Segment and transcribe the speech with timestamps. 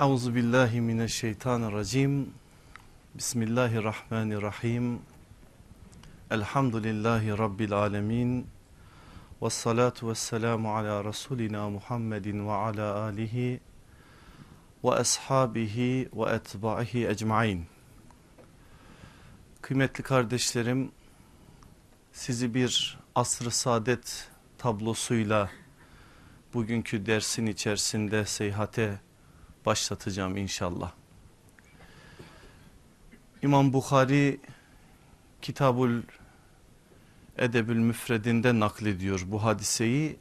[0.00, 2.30] Euzu billahi mineşşeytanirracim.
[3.14, 4.98] Bismillahirrahmanirrahim.
[6.30, 8.46] Elhamdülillahi rabbil alamin.
[9.42, 13.60] Ves salatu vesselamu ala rasulina Muhammedin ve ala alihi
[14.84, 17.66] ve ashabihi ve etbaihi ecmaîn.
[19.62, 20.92] Kıymetli kardeşlerim,
[22.12, 25.50] sizi bir asr-ı saadet tablosuyla
[26.54, 29.03] bugünkü dersin içerisinde seyahate
[29.66, 30.92] başlatacağım inşallah.
[33.42, 34.40] İmam Bukhari
[35.42, 36.02] Kitabul
[37.38, 40.16] Edebül Müfredinde naklediyor bu hadiseyi.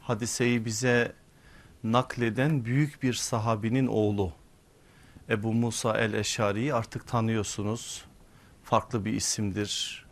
[0.00, 1.12] Hadiseyi bize
[1.84, 4.32] nakleden büyük bir sahabinin oğlu
[5.28, 8.04] Ebu Musa el-Eşari'yi artık tanıyorsunuz.
[8.64, 10.04] Farklı bir isimdir.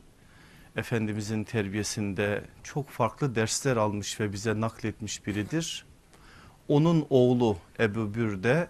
[0.76, 5.87] Efendimizin terbiyesinde çok farklı dersler almış ve bize nakletmiş biridir.
[6.68, 8.68] Onun oğlu Ebu Bürde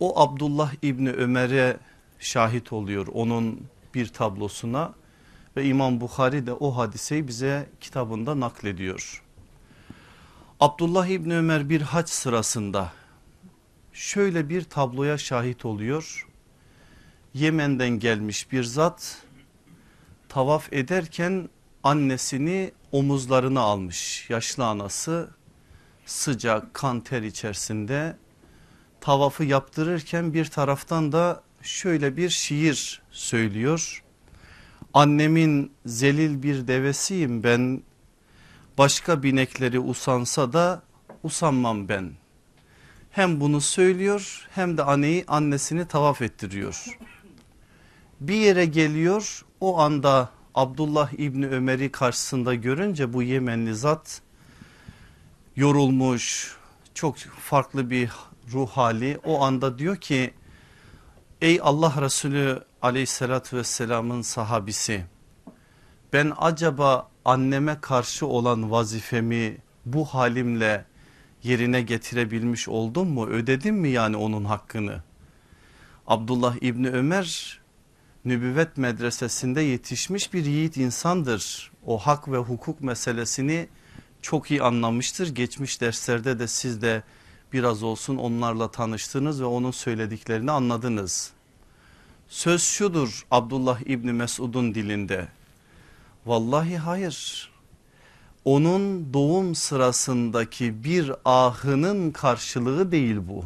[0.00, 1.76] o Abdullah İbni Ömer'e
[2.18, 3.60] şahit oluyor onun
[3.94, 4.94] bir tablosuna
[5.56, 9.22] ve İmam Bukhari de o hadiseyi bize kitabında naklediyor.
[10.60, 12.92] Abdullah İbni Ömer bir haç sırasında
[13.92, 16.26] şöyle bir tabloya şahit oluyor.
[17.34, 19.22] Yemen'den gelmiş bir zat
[20.28, 21.48] tavaf ederken
[21.82, 25.30] annesini omuzlarına almış yaşlı anası
[26.08, 28.16] sıcak kan ter içerisinde
[29.00, 34.04] tavafı yaptırırken bir taraftan da şöyle bir şiir söylüyor.
[34.94, 37.82] Annemin zelil bir devesiyim ben
[38.78, 40.82] başka binekleri usansa da
[41.22, 42.12] usanmam ben.
[43.10, 46.98] Hem bunu söylüyor hem de anneyi annesini tavaf ettiriyor.
[48.20, 54.22] Bir yere geliyor o anda Abdullah İbni Ömer'i karşısında görünce bu Yemenli zat
[55.58, 56.56] yorulmuş
[56.94, 58.10] çok farklı bir
[58.52, 59.18] ruh hali.
[59.24, 60.34] O anda diyor ki
[61.40, 65.04] ey Allah Resulü aleyhissalatü vesselamın sahabisi
[66.12, 70.84] ben acaba anneme karşı olan vazifemi bu halimle
[71.42, 73.26] yerine getirebilmiş oldum mu?
[73.26, 75.02] Ödedim mi yani onun hakkını?
[76.06, 77.60] Abdullah İbni Ömer
[78.24, 81.72] nübüvvet medresesinde yetişmiş bir yiğit insandır.
[81.86, 83.68] O hak ve hukuk meselesini
[84.22, 85.34] çok iyi anlamıştır.
[85.34, 87.02] Geçmiş derslerde de siz de
[87.52, 91.32] biraz olsun onlarla tanıştınız ve onun söylediklerini anladınız.
[92.28, 95.28] Söz şudur Abdullah İbni Mesud'un dilinde.
[96.26, 97.50] Vallahi hayır.
[98.44, 103.44] Onun doğum sırasındaki bir ahının karşılığı değil bu.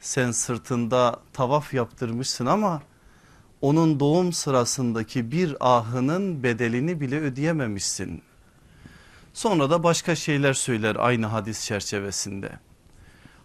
[0.00, 2.82] Sen sırtında tavaf yaptırmışsın ama
[3.60, 8.22] onun doğum sırasındaki bir ahının bedelini bile ödeyememişsin.
[9.36, 12.50] Sonra da başka şeyler söyler aynı hadis çerçevesinde.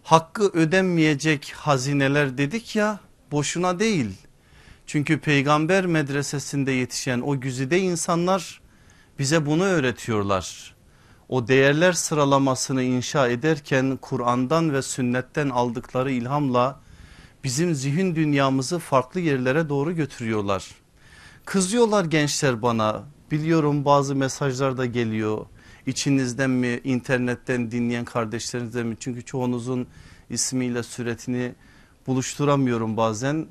[0.02, 3.00] Hakkı ödenmeyecek hazineler dedik ya
[3.32, 4.10] boşuna değil.
[4.86, 8.60] Çünkü peygamber medresesinde yetişen o güzide insanlar
[9.18, 10.74] bize bunu öğretiyorlar.
[11.28, 16.80] O değerler sıralamasını inşa ederken Kur'an'dan ve sünnetten aldıkları ilhamla
[17.44, 20.68] bizim zihin dünyamızı farklı yerlere doğru götürüyorlar.
[21.44, 25.46] Kızıyorlar gençler bana biliyorum bazı mesajlar da geliyor
[25.86, 28.96] içinizden mi internetten dinleyen kardeşlerinizden mi?
[29.00, 29.86] Çünkü çoğunuzun
[30.30, 31.54] ismiyle suretini
[32.06, 33.46] buluşturamıyorum bazen.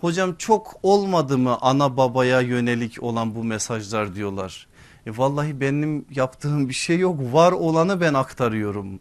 [0.00, 4.66] Hocam çok olmadı mı ana babaya yönelik olan bu mesajlar diyorlar.
[5.06, 9.00] E vallahi benim yaptığım bir şey yok var olanı ben aktarıyorum.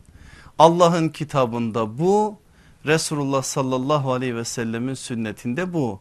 [0.59, 2.37] Allah'ın kitabında bu
[2.85, 5.99] Resulullah sallallahu aleyhi ve sellemin sünnetinde bu.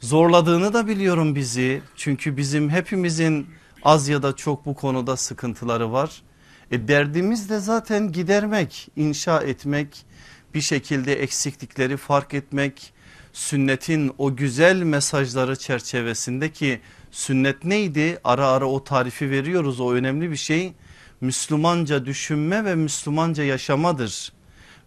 [0.00, 3.46] Zorladığını da biliyorum bizi çünkü bizim hepimizin
[3.86, 6.22] az ya da çok bu konuda sıkıntıları var.
[6.70, 10.06] E derdimiz de zaten gidermek, inşa etmek,
[10.54, 12.92] bir şekilde eksiklikleri fark etmek,
[13.32, 16.80] sünnetin o güzel mesajları çerçevesinde ki
[17.10, 18.18] sünnet neydi?
[18.24, 20.72] Ara ara o tarifi veriyoruz o önemli bir şey.
[21.20, 24.32] Müslümanca düşünme ve Müslümanca yaşamadır.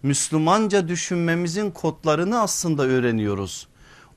[0.04, 3.68] Müslümanca düşünmemizin kodlarını aslında öğreniyoruz.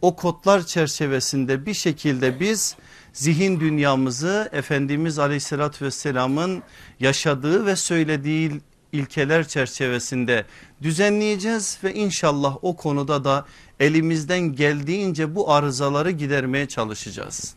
[0.00, 2.76] O kodlar çerçevesinde bir şekilde biz
[3.12, 6.62] zihin dünyamızı Efendimiz aleyhissalatü vesselamın
[7.00, 8.60] yaşadığı ve söylediği
[8.92, 10.44] ilkeler çerçevesinde
[10.82, 13.46] düzenleyeceğiz ve inşallah o konuda da
[13.80, 17.54] elimizden geldiğince bu arızaları gidermeye çalışacağız.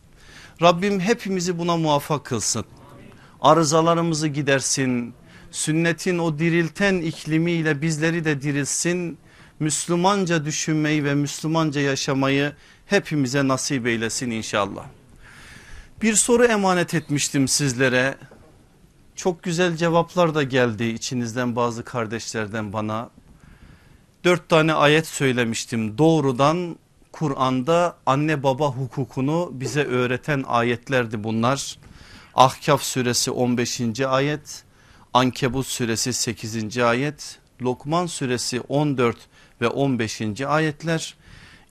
[0.62, 2.64] Rabbim hepimizi buna muvaffak kılsın.
[3.40, 5.14] Arızalarımızı gidersin.
[5.50, 9.18] Sünnetin o dirilten iklimiyle bizleri de dirilsin.
[9.60, 12.52] Müslümanca düşünmeyi ve Müslümanca yaşamayı
[12.86, 14.86] hepimize nasip eylesin inşallah.
[16.02, 18.14] Bir soru emanet etmiştim sizlere.
[19.14, 23.10] Çok güzel cevaplar da geldi içinizden bazı kardeşlerden bana.
[24.24, 26.76] dört tane ayet söylemiştim doğrudan
[27.12, 31.78] Kur'an'da anne baba hukukunu bize öğreten ayetlerdi bunlar.
[32.34, 34.00] Ahkaf suresi 15.
[34.00, 34.64] ayet,
[35.14, 36.78] Ankebut suresi 8.
[36.78, 39.16] ayet, Lokman suresi 14
[39.60, 40.40] ve 15.
[40.40, 41.14] ayetler,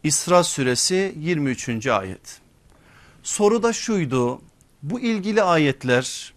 [0.03, 1.87] İsra suresi 23.
[1.87, 2.44] ayet.
[3.25, 4.41] Soru da şuydu
[4.83, 6.33] bu ilgili ayetler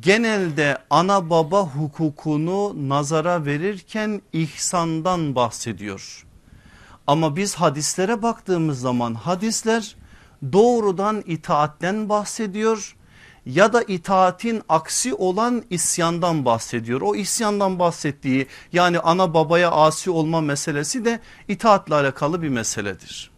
[0.00, 6.26] genelde ana baba hukukunu nazara verirken ihsandan bahsediyor.
[7.06, 9.96] Ama biz hadislere baktığımız zaman hadisler
[10.52, 12.96] doğrudan itaatten bahsediyor
[13.46, 17.00] ya da itaatin aksi olan isyandan bahsediyor.
[17.00, 23.37] O isyandan bahsettiği yani ana babaya asi olma meselesi de itaatle alakalı bir meseledir.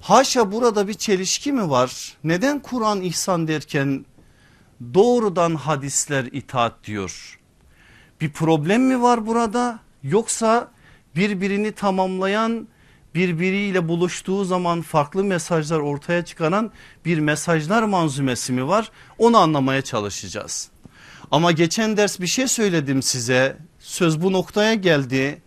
[0.00, 2.16] Haşa burada bir çelişki mi var?
[2.24, 4.04] Neden Kur'an ihsan derken
[4.94, 7.38] doğrudan hadisler itaat diyor?
[8.20, 9.78] Bir problem mi var burada?
[10.02, 10.70] Yoksa
[11.16, 12.68] birbirini tamamlayan
[13.14, 16.70] birbiriyle buluştuğu zaman farklı mesajlar ortaya çıkaran
[17.04, 18.90] bir mesajlar manzumesi mi var?
[19.18, 20.70] Onu anlamaya çalışacağız.
[21.30, 23.56] Ama geçen ders bir şey söyledim size.
[23.78, 25.42] Söz bu noktaya geldi.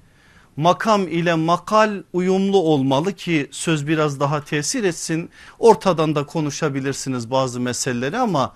[0.58, 5.30] Makam ile makal uyumlu olmalı ki söz biraz daha tesir etsin.
[5.60, 8.56] Ortadan da konuşabilirsiniz bazı meseleleri ama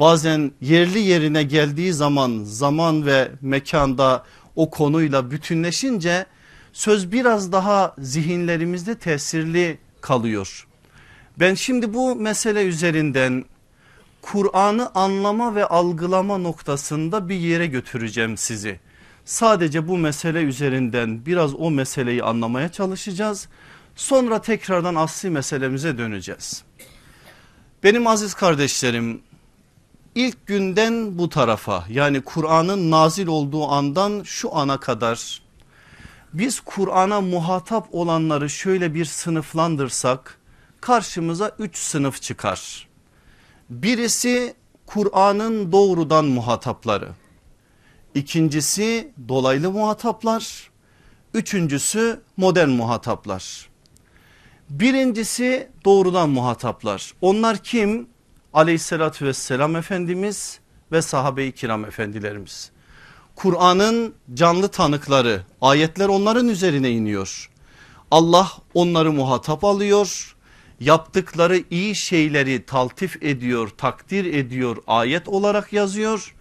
[0.00, 4.24] bazen yerli yerine geldiği zaman zaman ve mekanda
[4.56, 6.26] o konuyla bütünleşince
[6.72, 10.66] söz biraz daha zihinlerimizde tesirli kalıyor.
[11.40, 13.44] Ben şimdi bu mesele üzerinden
[14.22, 18.80] Kur'an'ı anlama ve algılama noktasında bir yere götüreceğim sizi.
[19.28, 23.48] Sadece bu mesele üzerinden biraz o meseleyi anlamaya çalışacağız.
[23.96, 26.62] Sonra tekrardan asli meselemize döneceğiz.
[27.82, 29.22] Benim aziz kardeşlerim
[30.14, 35.42] ilk günden bu tarafa yani Kur'an'ın nazil olduğu andan şu ana kadar
[36.32, 40.38] biz Kur'an'a muhatap olanları şöyle bir sınıflandırsak
[40.80, 42.88] karşımıza üç sınıf çıkar.
[43.70, 44.54] Birisi
[44.86, 47.08] Kur'an'ın doğrudan muhatapları.
[48.18, 50.70] İkincisi dolaylı muhataplar.
[51.34, 53.68] Üçüncüsü modern muhataplar.
[54.70, 57.12] Birincisi doğrudan muhataplar.
[57.20, 58.08] Onlar kim?
[58.52, 60.60] Aleyhissalatü vesselam Efendimiz
[60.92, 62.70] ve sahabe-i kiram efendilerimiz.
[63.36, 67.50] Kur'an'ın canlı tanıkları ayetler onların üzerine iniyor.
[68.10, 70.36] Allah onları muhatap alıyor
[70.80, 76.34] yaptıkları iyi şeyleri taltif ediyor takdir ediyor ayet olarak yazıyor.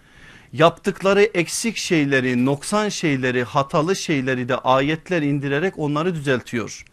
[0.54, 6.86] Yaptıkları eksik şeyleri noksan şeyleri hatalı şeyleri de ayetler indirerek onları düzeltiyor.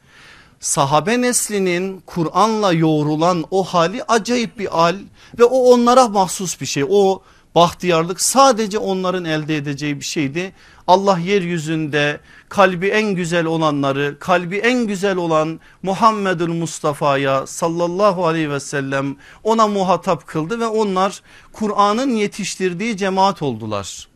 [0.60, 4.96] Sahabe neslinin Kur'an'la yoğrulan o hali acayip bir hal
[5.38, 6.84] ve o onlara mahsus bir şey.
[6.88, 7.22] O
[7.54, 10.52] bahtiyarlık sadece onların elde edeceği bir şeydi.
[10.86, 18.60] Allah yeryüzünde kalbi en güzel olanları kalbi en güzel olan Muhammedül Mustafa'ya sallallahu aleyhi ve
[18.60, 21.22] sellem ona muhatap kıldı ve onlar
[21.52, 24.08] Kur'an'ın yetiştirdiği cemaat oldular.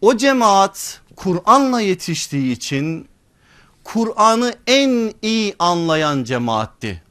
[0.00, 3.08] O cemaat Kur'an'la yetiştiği için
[3.84, 7.02] Kur'an'ı en iyi anlayan cemaatti.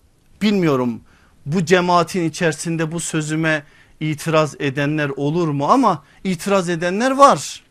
[0.41, 1.01] Bilmiyorum
[1.45, 3.63] bu cemaatin içerisinde bu sözüme
[3.99, 7.64] itiraz edenler olur mu ama itiraz edenler var.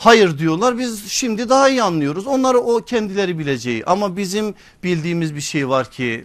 [0.00, 0.78] Hayır diyorlar.
[0.78, 2.26] Biz şimdi daha iyi anlıyoruz.
[2.26, 3.84] Onları o kendileri bileceği.
[3.84, 6.24] Ama bizim bildiğimiz bir şey var ki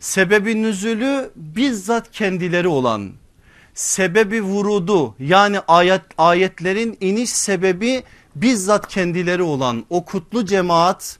[0.00, 3.12] sebebi nüzülü bizzat kendileri olan
[3.74, 5.14] sebebi vurudu.
[5.18, 8.02] Yani ayet, ayetlerin iniş sebebi
[8.36, 11.18] bizzat kendileri olan o kutlu cemaat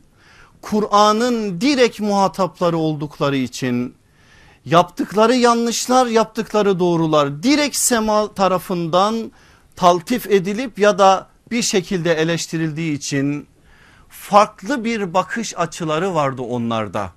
[0.63, 3.95] Kur'an'ın direkt muhatapları oldukları için
[4.65, 9.33] yaptıkları yanlışlar yaptıkları doğrular direkt sema tarafından
[9.77, 13.47] taltif edilip ya da bir şekilde eleştirildiği için
[14.09, 17.13] farklı bir bakış açıları vardı onlarda.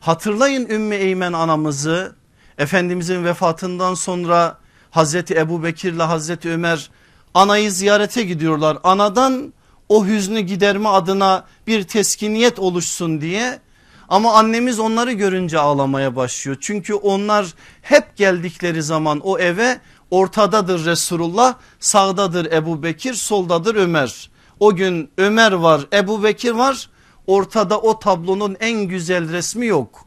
[0.00, 2.16] Hatırlayın Ümmü Eymen anamızı
[2.58, 4.58] Efendimizin vefatından sonra
[4.90, 6.90] Hazreti Ebu Bekir ile Hazreti Ömer
[7.34, 8.78] anayı ziyarete gidiyorlar.
[8.84, 9.52] Anadan
[9.88, 13.60] o hüznü giderme adına bir teskiniyet oluşsun diye
[14.08, 16.56] ama annemiz onları görünce ağlamaya başlıyor.
[16.60, 17.46] Çünkü onlar
[17.82, 24.30] hep geldikleri zaman o eve ortadadır Resulullah sağdadır Ebu Bekir soldadır Ömer.
[24.60, 26.90] O gün Ömer var Ebu Bekir var
[27.26, 30.06] ortada o tablonun en güzel resmi yok.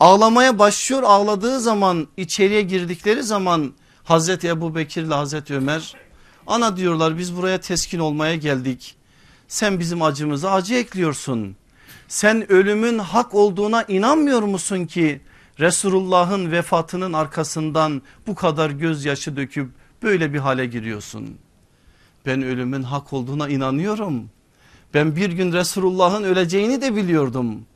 [0.00, 3.72] Ağlamaya başlıyor ağladığı zaman içeriye girdikleri zaman
[4.04, 5.94] Hazreti Ebu Bekir ile Hazreti Ömer
[6.46, 8.94] ana diyorlar biz buraya teskin olmaya geldik.
[9.48, 11.56] Sen bizim acımıza acı ekliyorsun.
[12.08, 15.20] Sen ölümün hak olduğuna inanmıyor musun ki
[15.60, 19.68] Resulullah'ın vefatının arkasından bu kadar gözyaşı döküp
[20.02, 21.38] böyle bir hale giriyorsun.
[22.26, 24.30] Ben ölümün hak olduğuna inanıyorum.
[24.94, 27.66] Ben bir gün Resulullah'ın öleceğini de biliyordum.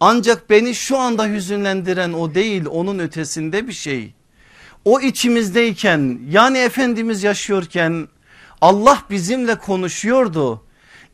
[0.00, 4.14] Ancak beni şu anda hüzünlendiren o değil onun ötesinde bir şey.
[4.84, 8.08] O içimizdeyken yani Efendimiz yaşıyorken
[8.60, 10.62] Allah bizimle konuşuyordu.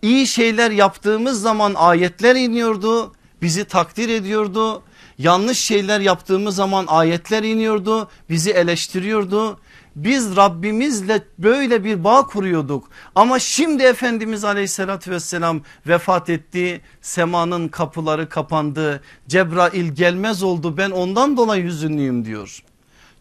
[0.02, 3.12] İyi şeyler yaptığımız zaman ayetler iniyordu
[3.42, 4.82] bizi takdir ediyordu.
[5.18, 9.60] Yanlış şeyler yaptığımız zaman ayetler iniyordu bizi eleştiriyordu.
[9.96, 16.80] Biz Rabbimizle böyle bir bağ kuruyorduk ama şimdi Efendimiz aleyhissalatü vesselam vefat etti.
[17.00, 19.02] Semanın kapıları kapandı.
[19.28, 22.62] Cebrail gelmez oldu ben ondan dolayı hüzünlüyüm diyor.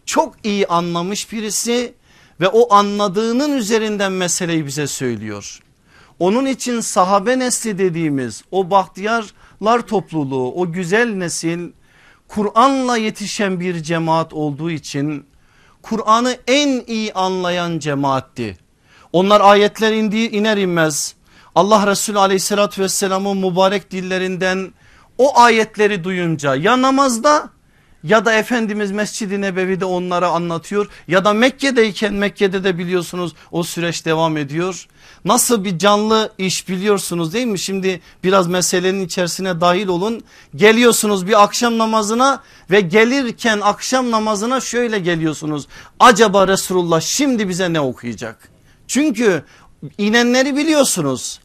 [0.05, 1.93] Çok iyi anlamış birisi
[2.41, 5.60] ve o anladığının üzerinden meseleyi bize söylüyor.
[6.19, 11.69] Onun için sahabe nesli dediğimiz o bahtiyarlar topluluğu o güzel nesil
[12.35, 15.25] Kur'an'la yetişen bir cemaat olduğu için
[15.81, 18.57] Kur'an'ı en iyi anlayan cemaatti.
[19.13, 21.15] Onlar ayetler indiği iner inmez
[21.55, 24.73] Allah Resulü aleyhissalatü vesselamın mübarek dillerinden
[25.17, 27.50] o ayetleri duyunca ya namazda
[28.03, 34.05] ya da Efendimiz Mescid-i Nebevi'de onlara anlatıyor ya da Mekke'deyken Mekke'de de biliyorsunuz o süreç
[34.05, 34.88] devam ediyor.
[35.25, 37.60] Nasıl bir canlı iş biliyorsunuz değil mi?
[37.60, 40.24] Şimdi biraz meselenin içerisine dahil olun.
[40.55, 45.67] Geliyorsunuz bir akşam namazına ve gelirken akşam namazına şöyle geliyorsunuz.
[46.00, 48.51] Acaba Resulullah şimdi bize ne okuyacak?
[48.88, 49.43] Çünkü
[49.98, 51.39] inenleri biliyorsunuz.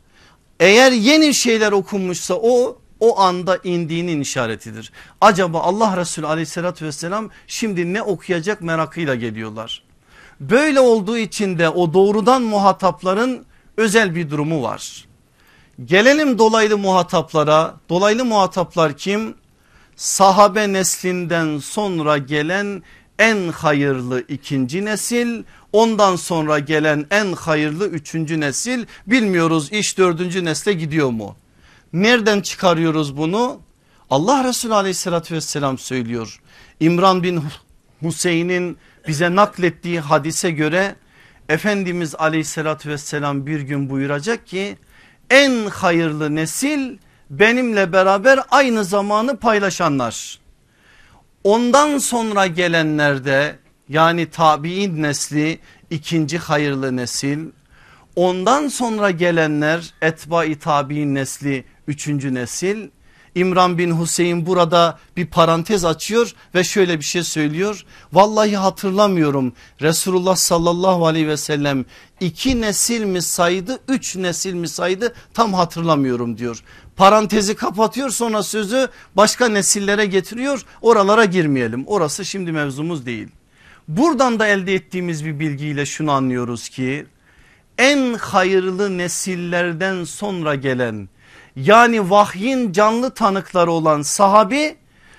[0.61, 4.93] Eğer yeni şeyler okunmuşsa o o anda indiğinin işaretidir.
[5.21, 9.83] Acaba Allah Resulü aleyhissalatü vesselam şimdi ne okuyacak merakıyla geliyorlar.
[10.41, 15.05] Böyle olduğu için de o doğrudan muhatapların özel bir durumu var.
[15.85, 17.75] Gelelim dolaylı muhataplara.
[17.89, 19.35] Dolaylı muhataplar kim?
[19.97, 22.83] Sahabe neslinden sonra gelen
[23.19, 30.73] en hayırlı ikinci nesil ondan sonra gelen en hayırlı üçüncü nesil bilmiyoruz iş dördüncü nesle
[30.73, 31.37] gidiyor mu?
[31.93, 33.61] Nereden çıkarıyoruz bunu?
[34.11, 36.41] Allah Resulü aleyhissalatü vesselam söylüyor.
[36.81, 37.43] İmran bin
[38.03, 38.79] Hüseyin'in
[39.09, 40.97] bize naklettiği hadise göre
[41.49, 44.79] Efendimiz aleyhissalatü vesselam bir gün buyuracak ki
[45.31, 46.99] en hayırlı nesil
[47.31, 50.39] benimle beraber aynı zamanı paylaşanlar.
[51.45, 55.59] Ondan sonra gelenlerde yani tabi'in nesli
[55.91, 57.39] ikinci hayırlı nesil.
[58.17, 62.89] Ondan sonra gelenler etba-i tabi'in nesli üçüncü nesil.
[63.35, 67.85] İmran bin Hüseyin burada bir parantez açıyor ve şöyle bir şey söylüyor.
[68.13, 69.53] Vallahi hatırlamıyorum
[69.83, 71.85] Resulullah sallallahu aleyhi ve sellem
[72.21, 76.63] iki nesil mi saydı üç nesil mi saydı tam hatırlamıyorum diyor.
[76.97, 83.29] Parantezi kapatıyor sonra sözü başka nesillere getiriyor oralara girmeyelim orası şimdi mevzumuz değil.
[83.89, 87.07] Buradan da elde ettiğimiz bir bilgiyle şunu anlıyoruz ki
[87.79, 91.09] en hayırlı nesillerden sonra gelen
[91.57, 94.77] yani vahyin canlı tanıkları olan sahabi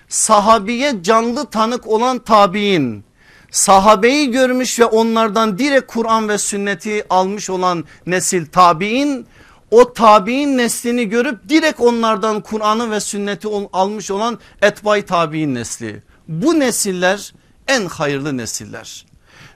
[0.07, 3.03] sahabiye canlı tanık olan tabi'in
[3.51, 9.27] sahabeyi görmüş ve onlardan direkt Kur'an ve sünneti almış olan nesil tabi'in
[9.71, 16.03] o tabi'in neslini görüp direkt onlardan Kur'an'ı ve sünneti almış olan etbay tabi'in nesli.
[16.27, 17.33] Bu nesiller
[17.67, 19.05] en hayırlı nesiller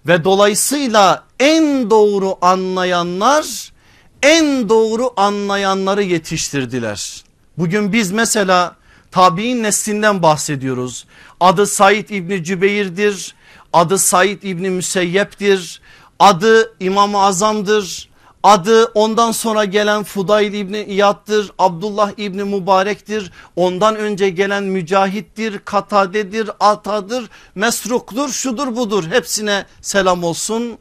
[0.07, 3.70] ve dolayısıyla en doğru anlayanlar
[4.23, 7.23] en doğru anlayanları yetiştirdiler.
[7.57, 8.75] Bugün biz mesela
[9.11, 11.05] tabi'in neslinden bahsediyoruz.
[11.39, 13.35] Adı Said İbni Cübeyr'dir.
[13.73, 15.81] Adı Said İbni Müseyyep'tir.
[16.19, 18.11] Adı İmam-ı Azam'dır.
[18.43, 21.51] Adı ondan sonra gelen Fudayl İbni İyad'dır.
[21.59, 23.31] Abdullah İbni Mübarek'tir.
[23.55, 29.03] Ondan önce gelen Mücahit'tir, Katade'dir, Ata'dır, Mesruk'dur, şudur budur.
[29.11, 30.77] Hepsine selam olsun.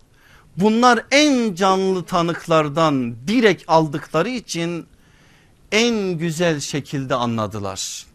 [0.61, 4.87] Bunlar en canlı tanıklardan direkt aldıkları için
[5.73, 8.07] en güzel şekilde anladılar.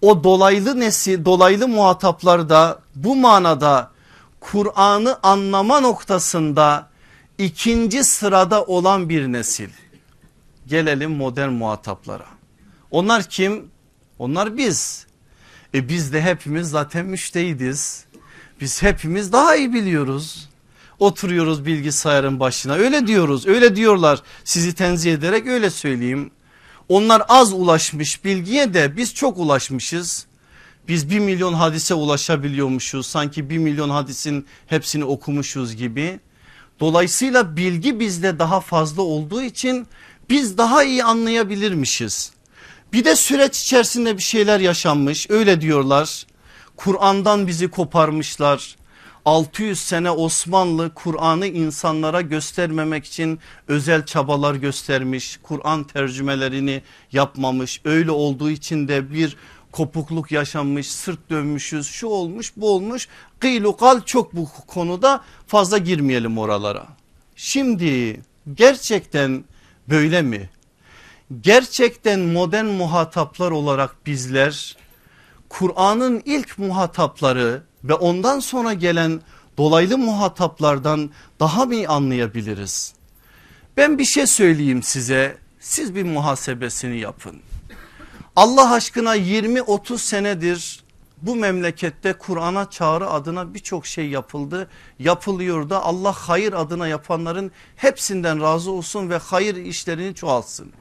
[0.00, 3.90] O dolaylı nesi dolaylı muhataplar da bu manada
[4.40, 6.88] Kur'an'ı anlama noktasında
[7.38, 9.70] ikinci sırada olan bir nesil.
[10.66, 12.26] Gelelim modern muhataplara.
[12.90, 13.70] Onlar kim?
[14.18, 15.06] Onlar biz.
[15.74, 18.04] E biz de hepimiz zaten müştehidiz.
[18.60, 20.49] Biz hepimiz daha iyi biliyoruz.
[21.00, 26.30] Oturuyoruz bilgisayarın başına öyle diyoruz öyle diyorlar sizi tenzih ederek öyle söyleyeyim.
[26.88, 30.26] Onlar az ulaşmış bilgiye de biz çok ulaşmışız.
[30.88, 36.20] Biz bir milyon hadise ulaşabiliyormuşuz sanki bir milyon hadisin hepsini okumuşuz gibi.
[36.80, 39.86] Dolayısıyla bilgi bizde daha fazla olduğu için
[40.30, 42.32] biz daha iyi anlayabilirmişiz.
[42.92, 46.26] Bir de süreç içerisinde bir şeyler yaşanmış öyle diyorlar.
[46.76, 48.76] Kur'an'dan bizi koparmışlar.
[49.30, 55.38] 600 sene Osmanlı Kur'an'ı insanlara göstermemek için özel çabalar göstermiş.
[55.42, 56.82] Kur'an tercümelerini
[57.12, 57.80] yapmamış.
[57.84, 59.36] Öyle olduğu için de bir
[59.72, 63.08] kopukluk yaşanmış, sırt dönmüşüz, şu olmuş, bu olmuş.
[63.38, 66.86] Kıylukal çok bu konuda fazla girmeyelim oralara.
[67.36, 68.20] Şimdi
[68.54, 69.44] gerçekten
[69.88, 70.50] böyle mi?
[71.40, 74.76] Gerçekten modern muhataplar olarak bizler
[75.48, 79.20] Kur'an'ın ilk muhatapları ve ondan sonra gelen
[79.58, 81.10] dolaylı muhataplardan
[81.40, 82.94] daha mı anlayabiliriz?
[83.76, 87.36] Ben bir şey söyleyeyim size siz bir muhasebesini yapın.
[88.36, 90.84] Allah aşkına 20-30 senedir
[91.22, 94.68] bu memlekette Kur'an'a çağrı adına birçok şey yapıldı.
[94.98, 100.72] Yapılıyor da Allah hayır adına yapanların hepsinden razı olsun ve hayır işlerini çoğalsın.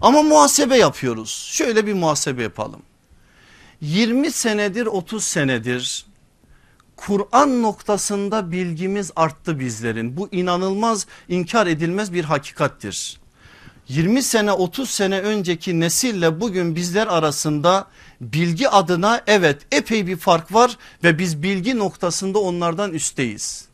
[0.00, 1.48] Ama muhasebe yapıyoruz.
[1.52, 2.82] Şöyle bir muhasebe yapalım.
[3.80, 6.06] 20 senedir 30 senedir
[7.06, 10.16] Kur'an noktasında bilgimiz arttı bizlerin.
[10.16, 13.20] Bu inanılmaz inkar edilmez bir hakikattir.
[13.88, 17.86] 20 sene 30 sene önceki nesille bugün bizler arasında
[18.20, 23.64] bilgi adına evet epey bir fark var ve biz bilgi noktasında onlardan üstteyiz.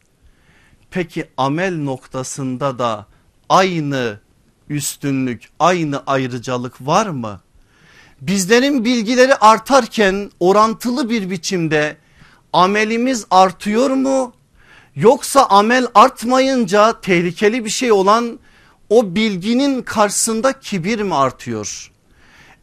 [0.90, 3.06] Peki amel noktasında da
[3.48, 4.20] aynı
[4.68, 7.40] üstünlük aynı ayrıcalık var mı?
[8.20, 11.96] Bizlerin bilgileri artarken orantılı bir biçimde
[12.52, 14.32] amelimiz artıyor mu?
[14.96, 18.38] Yoksa amel artmayınca tehlikeli bir şey olan
[18.90, 21.90] o bilginin karşısında kibir mi artıyor?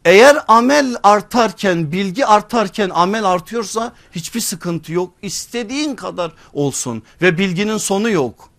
[0.04, 5.12] Eğer amel artarken bilgi artarken amel artıyorsa hiçbir sıkıntı yok.
[5.22, 8.50] İstediğin kadar olsun ve bilginin sonu yok.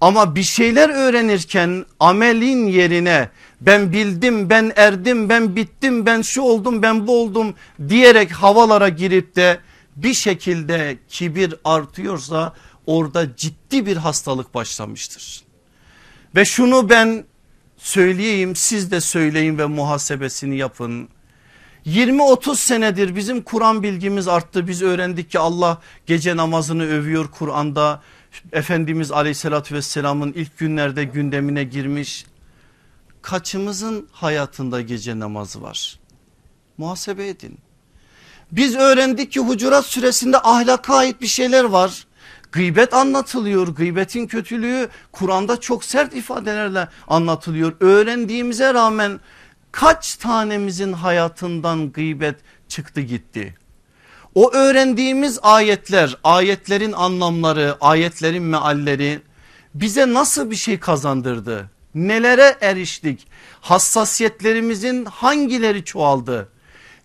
[0.00, 3.28] Ama bir şeyler öğrenirken amelin yerine
[3.60, 7.54] ben bildim ben erdim ben bittim ben şu oldum ben bu oldum
[7.88, 9.58] diyerek havalara girip de
[10.02, 12.54] bir şekilde kibir artıyorsa
[12.86, 15.42] orada ciddi bir hastalık başlamıştır.
[16.36, 17.24] Ve şunu ben
[17.76, 21.08] söyleyeyim siz de söyleyin ve muhasebesini yapın.
[21.86, 24.68] 20-30 senedir bizim Kur'an bilgimiz arttı.
[24.68, 28.02] Biz öğrendik ki Allah gece namazını övüyor Kur'an'da.
[28.52, 32.26] Efendimiz aleyhissalatü vesselamın ilk günlerde gündemine girmiş.
[33.22, 35.98] Kaçımızın hayatında gece namazı var?
[36.78, 37.58] Muhasebe edin.
[38.52, 42.06] Biz öğrendik ki Hucurat suresinde ahlaka ait bir şeyler var.
[42.52, 43.68] Gıybet anlatılıyor.
[43.68, 47.72] Gıybetin kötülüğü Kur'an'da çok sert ifadelerle anlatılıyor.
[47.80, 49.20] Öğrendiğimize rağmen
[49.72, 52.36] kaç tanemizin hayatından gıybet
[52.68, 53.54] çıktı gitti.
[54.34, 59.20] O öğrendiğimiz ayetler, ayetlerin anlamları, ayetlerin mealleri
[59.74, 61.70] bize nasıl bir şey kazandırdı?
[61.94, 63.26] Nelere eriştik?
[63.60, 66.48] Hassasiyetlerimizin hangileri çoğaldı?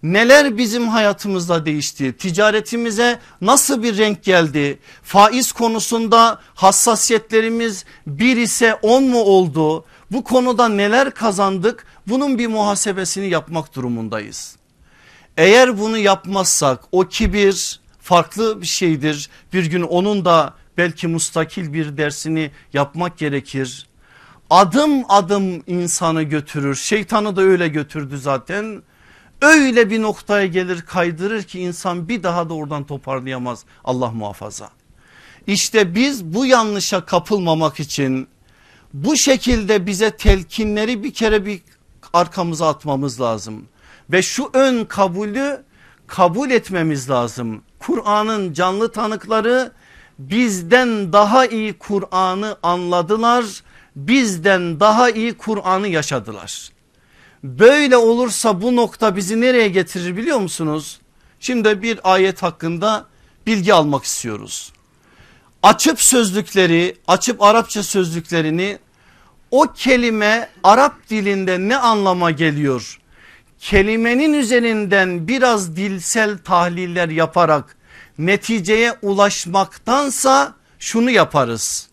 [0.03, 2.17] Neler bizim hayatımızda değişti?
[2.17, 4.79] Ticaretimize nasıl bir renk geldi?
[5.03, 9.85] Faiz konusunda hassasiyetlerimiz bir ise on mu oldu?
[10.11, 11.85] Bu konuda neler kazandık?
[12.07, 14.55] Bunun bir muhasebesini yapmak durumundayız.
[15.37, 19.29] Eğer bunu yapmazsak o kibir farklı bir şeydir.
[19.53, 23.87] Bir gün onun da belki mustakil bir dersini yapmak gerekir.
[24.49, 26.75] Adım adım insanı götürür.
[26.75, 28.83] Şeytanı da öyle götürdü zaten
[29.41, 34.69] öyle bir noktaya gelir kaydırır ki insan bir daha da oradan toparlayamaz Allah muhafaza.
[35.47, 38.27] İşte biz bu yanlışa kapılmamak için
[38.93, 41.61] bu şekilde bize telkinleri bir kere bir
[42.13, 43.65] arkamıza atmamız lazım.
[44.11, 45.63] Ve şu ön kabulü
[46.07, 47.61] kabul etmemiz lazım.
[47.79, 49.71] Kur'an'ın canlı tanıkları
[50.19, 53.45] bizden daha iyi Kur'an'ı anladılar.
[53.95, 56.69] Bizden daha iyi Kur'an'ı yaşadılar.
[57.43, 60.99] Böyle olursa bu nokta bizi nereye getirir biliyor musunuz?
[61.39, 63.05] Şimdi bir ayet hakkında
[63.47, 64.73] bilgi almak istiyoruz.
[65.63, 68.79] Açıp sözlükleri açıp Arapça sözlüklerini
[69.51, 72.99] o kelime Arap dilinde ne anlama geliyor?
[73.59, 77.77] Kelimenin üzerinden biraz dilsel tahliller yaparak
[78.17, 81.87] neticeye ulaşmaktansa şunu yaparız.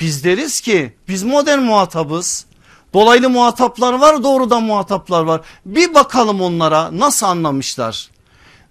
[0.00, 2.46] Biz deriz ki biz modern muhatabız
[2.94, 5.40] Dolaylı muhataplar var doğrudan muhataplar var.
[5.66, 8.10] Bir bakalım onlara nasıl anlamışlar?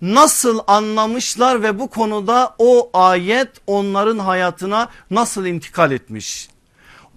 [0.02, 6.50] Nasıl anlamışlar ve bu konuda o ayet onların hayatına nasıl intikal etmiş?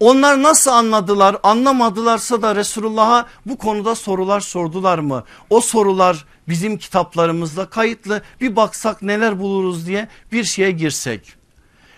[0.00, 5.24] Onlar nasıl anladılar anlamadılarsa da Resulullah'a bu konuda sorular sordular mı?
[5.50, 11.34] O sorular bizim kitaplarımızda kayıtlı bir baksak neler buluruz diye bir şeye girsek.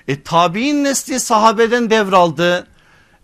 [0.09, 2.67] E tabi'in nesli sahabeden devraldı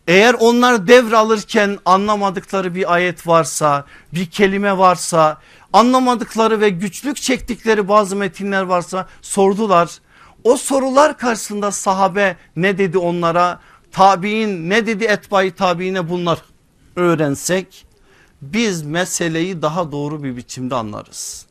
[0.08, 3.84] eğer onlar devralırken anlamadıkları bir ayet varsa
[4.14, 5.40] bir kelime varsa
[5.72, 9.90] anlamadıkları ve güçlük çektikleri bazı metinler varsa sordular.
[10.44, 13.60] O sorular karşısında sahabe ne dedi onlara?
[13.92, 16.42] Tabi'in ne dedi etbayı tabiine bunlar
[16.96, 17.86] öğrensek
[18.42, 21.46] biz meseleyi daha doğru bir biçimde anlarız.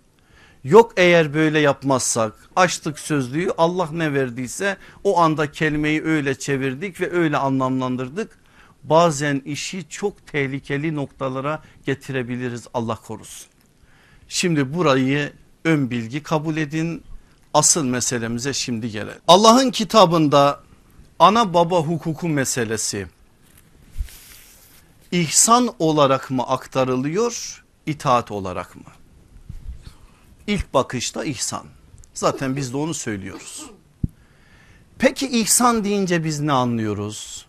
[0.63, 7.12] Yok eğer böyle yapmazsak açtık sözlüğü Allah ne verdiyse o anda kelimeyi öyle çevirdik ve
[7.12, 8.38] öyle anlamlandırdık.
[8.84, 13.47] Bazen işi çok tehlikeli noktalara getirebiliriz Allah korusun.
[14.28, 15.34] Şimdi burayı
[15.65, 17.04] ön bilgi kabul edin
[17.54, 19.21] asıl meselemize şimdi gelelim.
[19.28, 20.60] Allah'ın kitabında
[21.19, 23.08] ana baba hukuku meselesi
[25.12, 29.00] ihsan olarak mı aktarılıyor itaat olarak mı?
[30.47, 31.63] İlk bakışta ihsan
[32.13, 33.65] zaten biz de onu söylüyoruz.
[34.99, 37.45] Peki ihsan deyince biz ne anlıyoruz?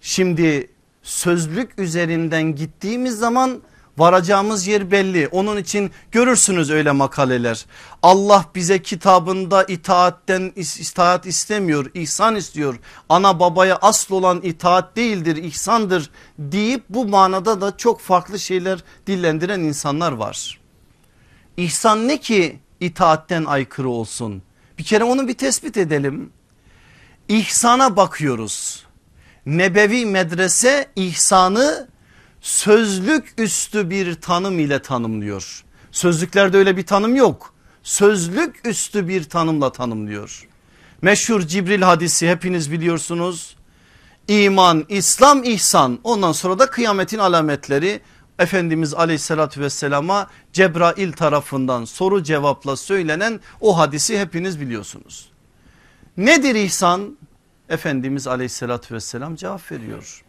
[0.00, 0.70] Şimdi
[1.02, 3.62] sözlük üzerinden gittiğimiz zaman
[3.98, 5.28] Varacağımız yer belli.
[5.28, 7.66] Onun için görürsünüz öyle makaleler.
[8.02, 12.78] Allah bize kitabında itaatten itaat istemiyor, ihsan istiyor.
[13.08, 19.60] Ana babaya asıl olan itaat değildir, ihsandır deyip bu manada da çok farklı şeyler dillendiren
[19.60, 20.58] insanlar var.
[21.56, 24.42] İhsan ne ki itaatten aykırı olsun?
[24.78, 26.30] Bir kere onu bir tespit edelim.
[27.28, 28.86] İhsana bakıyoruz.
[29.46, 31.88] Nebevi medrese ihsanı
[32.40, 35.64] sözlük üstü bir tanım ile tanımlıyor.
[35.92, 37.54] Sözlüklerde öyle bir tanım yok.
[37.82, 40.48] Sözlük üstü bir tanımla tanımlıyor.
[41.02, 43.56] Meşhur Cibril hadisi hepiniz biliyorsunuz.
[44.28, 48.00] İman, İslam, ihsan ondan sonra da kıyametin alametleri
[48.38, 55.30] Efendimiz aleyhissalatü vesselama Cebrail tarafından soru cevapla söylenen o hadisi hepiniz biliyorsunuz.
[56.16, 57.16] Nedir ihsan?
[57.68, 60.24] Efendimiz aleyhissalatü vesselam cevap veriyor.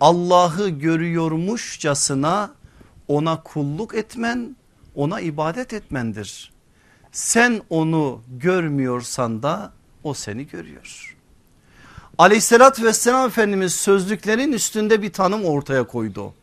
[0.00, 2.50] Allah'ı görüyormuşçasına
[3.08, 4.56] ona kulluk etmen
[4.94, 6.52] ona ibadet etmendir.
[7.12, 9.72] Sen onu görmüyorsan da
[10.04, 11.16] o seni görüyor.
[12.18, 16.34] Aleyhissalatü vesselam Efendimiz sözlüklerin üstünde bir tanım ortaya koydu.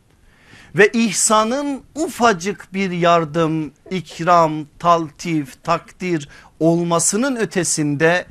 [0.74, 6.28] Ve ihsanın ufacık bir yardım, ikram, taltif, takdir
[6.60, 8.26] olmasının ötesinde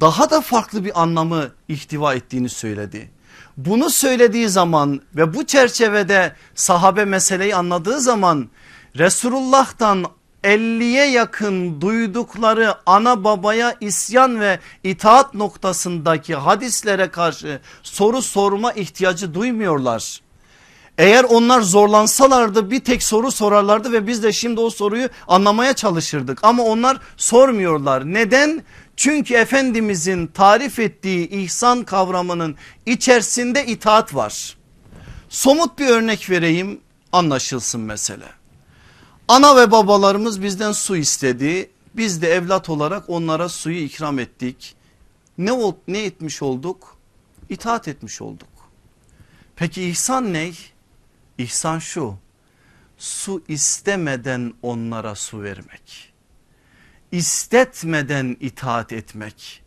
[0.00, 3.10] daha da farklı bir anlamı ihtiva ettiğini söyledi.
[3.56, 8.48] Bunu söylediği zaman ve bu çerçevede sahabe meseleyi anladığı zaman
[8.96, 10.04] Resulullah'tan
[10.44, 20.20] 50'ye yakın duydukları ana babaya isyan ve itaat noktasındaki hadislere karşı soru sorma ihtiyacı duymuyorlar.
[20.98, 26.44] Eğer onlar zorlansalardı bir tek soru sorarlardı ve biz de şimdi o soruyu anlamaya çalışırdık.
[26.44, 28.14] Ama onlar sormuyorlar.
[28.14, 28.62] Neden?
[28.96, 32.56] Çünkü Efendimizin tarif ettiği ihsan kavramının
[32.86, 34.56] içerisinde itaat var.
[35.28, 36.80] Somut bir örnek vereyim
[37.12, 38.26] anlaşılsın mesele.
[39.28, 41.70] Ana ve babalarımız bizden su istedi.
[41.94, 44.74] Biz de evlat olarak onlara suyu ikram ettik.
[45.38, 45.52] Ne,
[45.88, 46.96] ne etmiş olduk?
[47.48, 48.48] İtaat etmiş olduk.
[49.56, 50.50] Peki ihsan ne?
[51.38, 52.14] İhsan şu
[52.98, 56.08] su istemeden onlara su vermek
[57.12, 59.62] istetmeden itaat etmek.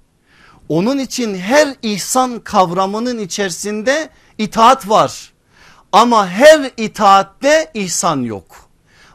[0.70, 5.32] Onun için her ihsan kavramının içerisinde itaat var.
[5.92, 8.70] Ama her itaatte ihsan yok.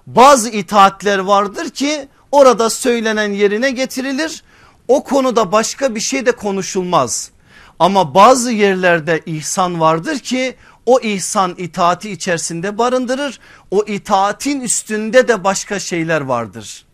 [0.06, 4.44] Bazı itaatler vardır ki orada söylenen yerine getirilir.
[4.88, 7.30] O konuda başka bir şey de konuşulmaz.
[7.78, 13.40] Ama bazı yerlerde ihsan vardır ki o ihsan itaati içerisinde barındırır.
[13.70, 16.84] O itaatin üstünde de başka şeyler vardır.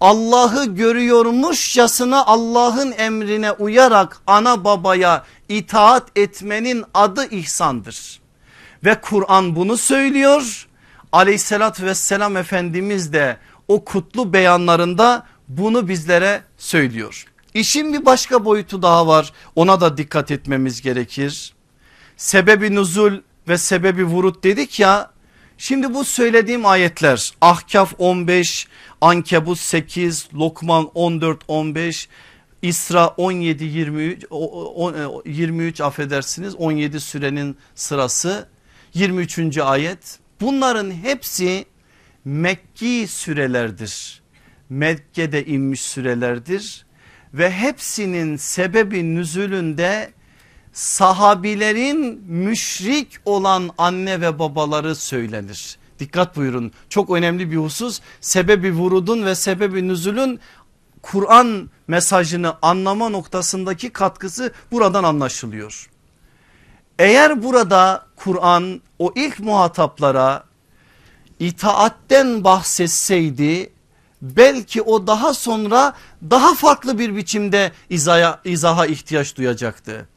[0.00, 8.20] Allah'ı görüyormuşçasına Allah'ın emrine uyarak ana babaya itaat etmenin adı ihsandır.
[8.84, 10.68] Ve Kur'an bunu söylüyor.
[11.12, 13.36] Aleyhissalatü vesselam Efendimiz de
[13.68, 17.24] o kutlu beyanlarında bunu bizlere söylüyor.
[17.54, 21.54] İşin bir başka boyutu daha var ona da dikkat etmemiz gerekir.
[22.18, 23.12] Sebebi nuzul
[23.48, 25.10] ve sebebi vurut dedik ya
[25.58, 28.68] Şimdi bu söylediğim ayetler Ahkaf 15,
[29.00, 32.08] Ankebut 8, Lokman 14, 15,
[32.62, 34.24] İsra 17, 23,
[35.26, 38.48] 23 affedersiniz 17 sürenin sırası
[38.94, 39.58] 23.
[39.58, 40.18] ayet.
[40.40, 41.64] Bunların hepsi
[42.24, 44.22] Mekki sürelerdir.
[44.68, 46.86] Mekke'de inmiş sürelerdir
[47.34, 50.12] ve hepsinin sebebi nüzulünde
[50.78, 55.78] sahabilerin müşrik olan anne ve babaları söylenir.
[55.98, 60.40] Dikkat buyurun çok önemli bir husus sebebi vurudun ve sebebi nüzulün
[61.02, 65.90] Kur'an mesajını anlama noktasındaki katkısı buradan anlaşılıyor.
[66.98, 70.44] Eğer burada Kur'an o ilk muhataplara
[71.40, 73.72] itaatten bahsetseydi
[74.22, 75.92] belki o daha sonra
[76.30, 80.08] daha farklı bir biçimde izaha, izaha ihtiyaç duyacaktı.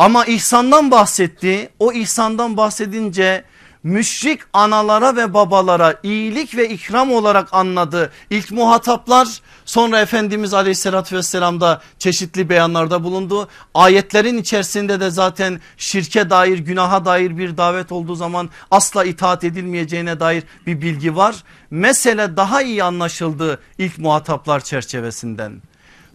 [0.00, 3.44] Ama ihsandan bahsetti o ihsandan bahsedince
[3.82, 8.12] müşrik analara ve babalara iyilik ve ikram olarak anladı.
[8.30, 13.48] İlk muhataplar sonra Efendimiz aleyhissalatü vesselam da çeşitli beyanlarda bulundu.
[13.74, 20.20] Ayetlerin içerisinde de zaten şirke dair günaha dair bir davet olduğu zaman asla itaat edilmeyeceğine
[20.20, 21.44] dair bir bilgi var.
[21.70, 25.62] Mesele daha iyi anlaşıldı ilk muhataplar çerçevesinden.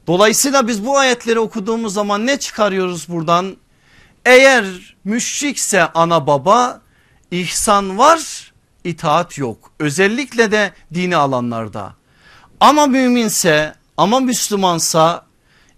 [0.07, 3.57] Dolayısıyla biz bu ayetleri okuduğumuz zaman ne çıkarıyoruz buradan?
[4.25, 6.81] Eğer müşrikse ana baba
[7.31, 9.71] ihsan var itaat yok.
[9.79, 11.93] Özellikle de dini alanlarda.
[12.59, 15.25] Ama müminse ama Müslümansa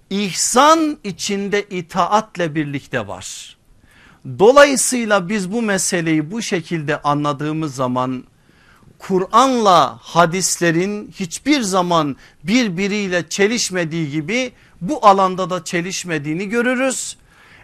[0.10, 3.58] ihsan içinde itaatle birlikte var.
[4.40, 8.24] Dolayısıyla biz bu meseleyi bu şekilde anladığımız zaman
[9.00, 17.18] Kur'an'la hadislerin hiçbir zaman birbiriyle çelişmediği gibi bu alanda da çelişmediğini görürüz.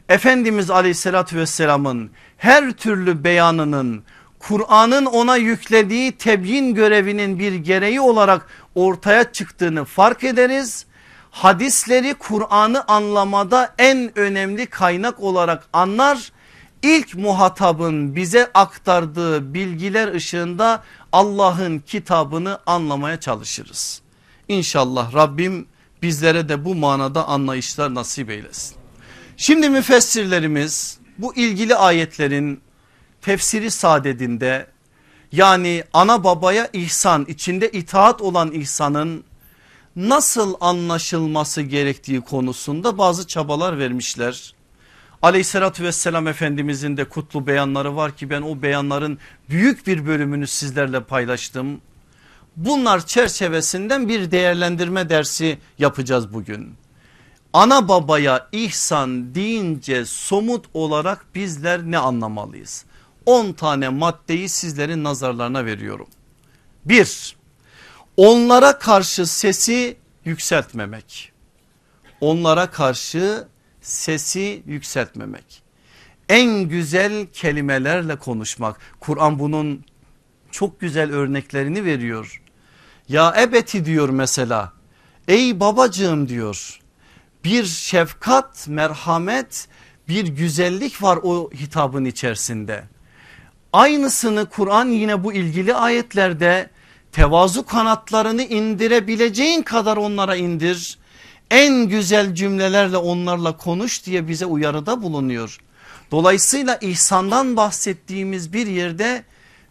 [0.10, 4.04] Efendimiz aleyhissalatü vesselamın her türlü beyanının
[4.40, 10.86] Kur'an'ın ona yüklediği tebyin görevinin bir gereği olarak ortaya çıktığını fark ederiz.
[11.32, 16.32] Hadisleri Kur'an'ı anlamada en önemli kaynak olarak anlar.
[16.82, 24.02] İlk muhatabın bize aktardığı bilgiler ışığında Allah'ın kitabını anlamaya çalışırız.
[24.48, 25.68] İnşallah Rabbim
[26.02, 28.83] bizlere de bu manada anlayışlar nasip eylesin.
[29.38, 32.62] Şimdi müfessirlerimiz bu ilgili ayetlerin
[33.22, 34.68] tefsiri saadetinde
[35.32, 39.24] yani ana babaya ihsan içinde itaat olan ihsanın
[39.96, 44.54] nasıl anlaşılması gerektiği konusunda bazı çabalar vermişler.
[45.22, 49.20] Aleyhissalatü vesselam Efendimizin de kutlu beyanları var ki ben o beyanların
[49.50, 51.82] büyük bir bölümünü sizlerle paylaştım.
[52.56, 56.76] Bunlar çerçevesinden bir değerlendirme dersi yapacağız bugün
[57.54, 62.86] ana babaya ihsan deyince somut olarak bizler ne anlamalıyız?
[63.26, 66.08] 10 tane maddeyi sizlerin nazarlarına veriyorum.
[66.86, 67.36] 1.
[68.18, 71.32] Onlara karşı sesi yükseltmemek.
[72.22, 73.48] Onlara karşı
[73.82, 75.64] sesi yükseltmemek.
[76.30, 78.80] En güzel kelimelerle konuşmak.
[79.00, 79.86] Kur'an bunun
[80.52, 82.42] çok güzel örneklerini veriyor.
[83.10, 84.74] Ya ebeti diyor mesela.
[85.28, 86.83] Ey babacığım diyor
[87.44, 89.68] bir şefkat, merhamet,
[90.08, 92.84] bir güzellik var o hitabın içerisinde.
[93.74, 96.70] Aynısını Kur'an yine bu ilgili ayetlerde
[97.12, 100.98] tevazu kanatlarını indirebileceğin kadar onlara indir.
[101.52, 105.58] En güzel cümlelerle onlarla konuş diye bize uyarıda bulunuyor.
[106.12, 109.24] Dolayısıyla ihsandan bahsettiğimiz bir yerde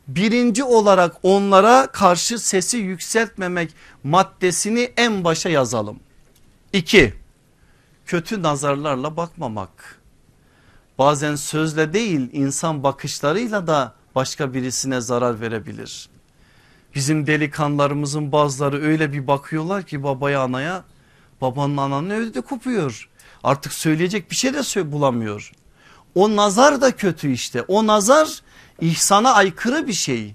[0.09, 3.71] birinci olarak onlara karşı sesi yükseltmemek
[4.05, 6.01] maddesini en başa yazalım.
[6.73, 7.22] İki
[8.07, 10.01] kötü nazarlarla bakmamak.
[10.99, 16.09] Bazen sözle değil insan bakışlarıyla da başka birisine zarar verebilir.
[16.95, 20.85] Bizim delikanlarımızın bazıları öyle bir bakıyorlar ki babaya anaya
[21.41, 23.09] babanın ananın öyle kopuyor.
[23.45, 25.53] Artık söyleyecek bir şey de bulamıyor.
[26.15, 28.29] O nazar da kötü işte o nazar
[28.81, 30.35] ihsana aykırı bir şey.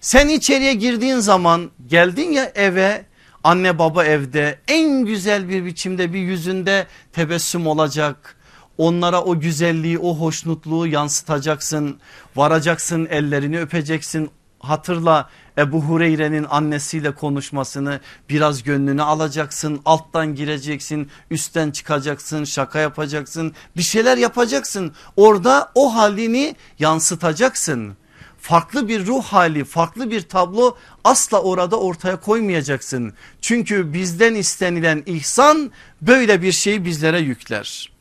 [0.00, 3.06] Sen içeriye girdiğin zaman geldin ya eve
[3.44, 8.36] Anne baba evde en güzel bir biçimde bir yüzünde tebessüm olacak.
[8.78, 11.98] Onlara o güzelliği o hoşnutluğu yansıtacaksın.
[12.36, 14.30] Varacaksın ellerini öpeceksin.
[14.60, 19.80] Hatırla Ebu Hureyre'nin annesiyle konuşmasını biraz gönlünü alacaksın.
[19.84, 24.92] Alttan gireceksin üstten çıkacaksın şaka yapacaksın bir şeyler yapacaksın.
[25.16, 27.96] Orada o halini yansıtacaksın
[28.44, 33.12] farklı bir ruh hali farklı bir tablo asla orada ortaya koymayacaksın.
[33.40, 35.70] Çünkü bizden istenilen ihsan
[36.02, 37.92] böyle bir şeyi bizlere yükler.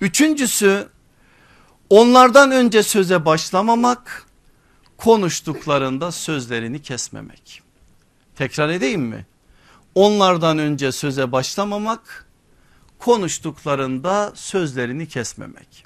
[0.00, 0.88] Üçüncüsü
[1.90, 4.26] onlardan önce söze başlamamak
[4.96, 7.62] konuştuklarında sözlerini kesmemek.
[8.36, 9.26] Tekrar edeyim mi?
[9.94, 12.26] Onlardan önce söze başlamamak
[12.98, 15.84] konuştuklarında sözlerini kesmemek.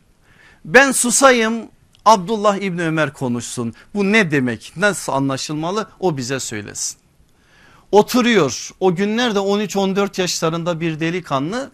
[0.65, 1.69] Ben susayım
[2.07, 3.75] Abdullah İbni Ömer konuşsun.
[3.95, 4.73] Bu ne demek?
[4.77, 5.89] Nasıl anlaşılmalı?
[6.01, 6.99] O bize söylesin.
[7.93, 8.71] Oturuyor.
[8.81, 11.71] O günlerde 13-14 yaşlarında bir delikanlı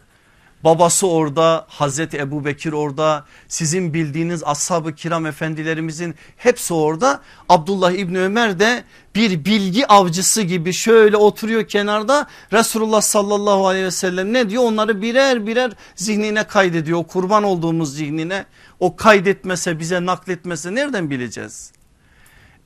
[0.65, 7.21] Babası orada Hazreti Ebu Bekir orada sizin bildiğiniz ashab-ı kiram efendilerimizin hepsi orada.
[7.49, 12.27] Abdullah İbni Ömer de bir bilgi avcısı gibi şöyle oturuyor kenarda.
[12.53, 14.63] Resulullah sallallahu aleyhi ve sellem ne diyor?
[14.63, 17.05] Onları birer birer zihnine kaydediyor.
[17.05, 18.45] Kurban olduğumuz zihnine.
[18.81, 21.73] O kaydetmese bize nakletmese nereden bileceğiz?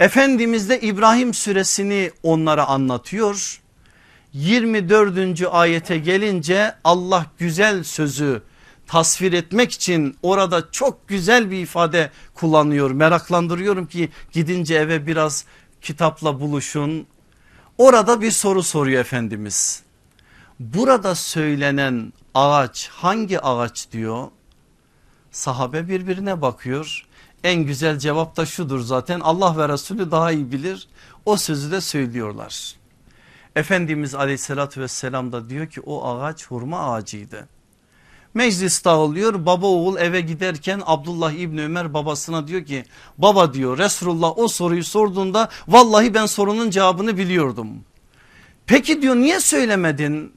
[0.00, 3.60] Efendimiz de İbrahim suresini onlara anlatıyor
[4.36, 5.42] 24.
[5.50, 8.42] ayete gelince Allah güzel sözü
[8.86, 12.90] tasvir etmek için orada çok güzel bir ifade kullanıyor.
[12.90, 15.44] Meraklandırıyorum ki gidince eve biraz
[15.82, 17.06] kitapla buluşun.
[17.78, 19.82] Orada bir soru soruyor Efendimiz.
[20.60, 24.28] Burada söylenen ağaç hangi ağaç diyor?
[25.30, 27.06] Sahabe birbirine bakıyor.
[27.44, 30.88] En güzel cevap da şudur zaten Allah ve Resulü daha iyi bilir.
[31.24, 32.76] O sözü de söylüyorlar.
[33.56, 37.48] Efendimiz aleyhissalatü vesselam da diyor ki o ağaç hurma ağacıydı.
[38.34, 42.84] Meclis dağılıyor baba oğul eve giderken Abdullah İbni Ömer babasına diyor ki
[43.18, 47.68] baba diyor Resulullah o soruyu sorduğunda vallahi ben sorunun cevabını biliyordum.
[48.66, 50.32] Peki diyor niye söylemedin?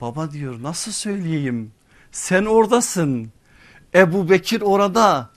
[0.00, 1.72] Baba diyor nasıl söyleyeyim
[2.12, 3.32] sen oradasın
[3.94, 5.30] Ebu Bekir orada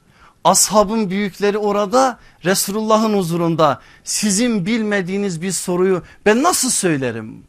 [0.44, 7.44] ashabın büyükleri orada Resulullah'ın huzurunda sizin bilmediğiniz bir soruyu ben nasıl söylerim?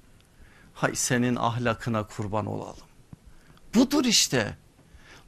[0.74, 2.86] Hay senin ahlakına kurban olalım.
[3.74, 4.56] Budur işte.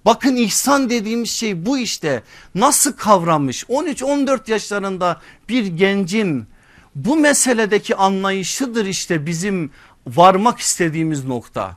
[0.04, 2.22] Bakın ihsan dediğimiz şey bu işte.
[2.54, 6.46] Nasıl kavramış 13-14 yaşlarında bir gencin
[6.94, 9.70] bu meseledeki anlayışıdır işte bizim
[10.06, 11.76] varmak istediğimiz nokta.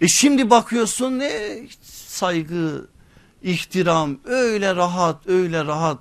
[0.00, 1.58] E şimdi bakıyorsun ne
[2.06, 2.88] saygı,
[3.42, 5.98] ihtiram öyle rahat öyle rahat.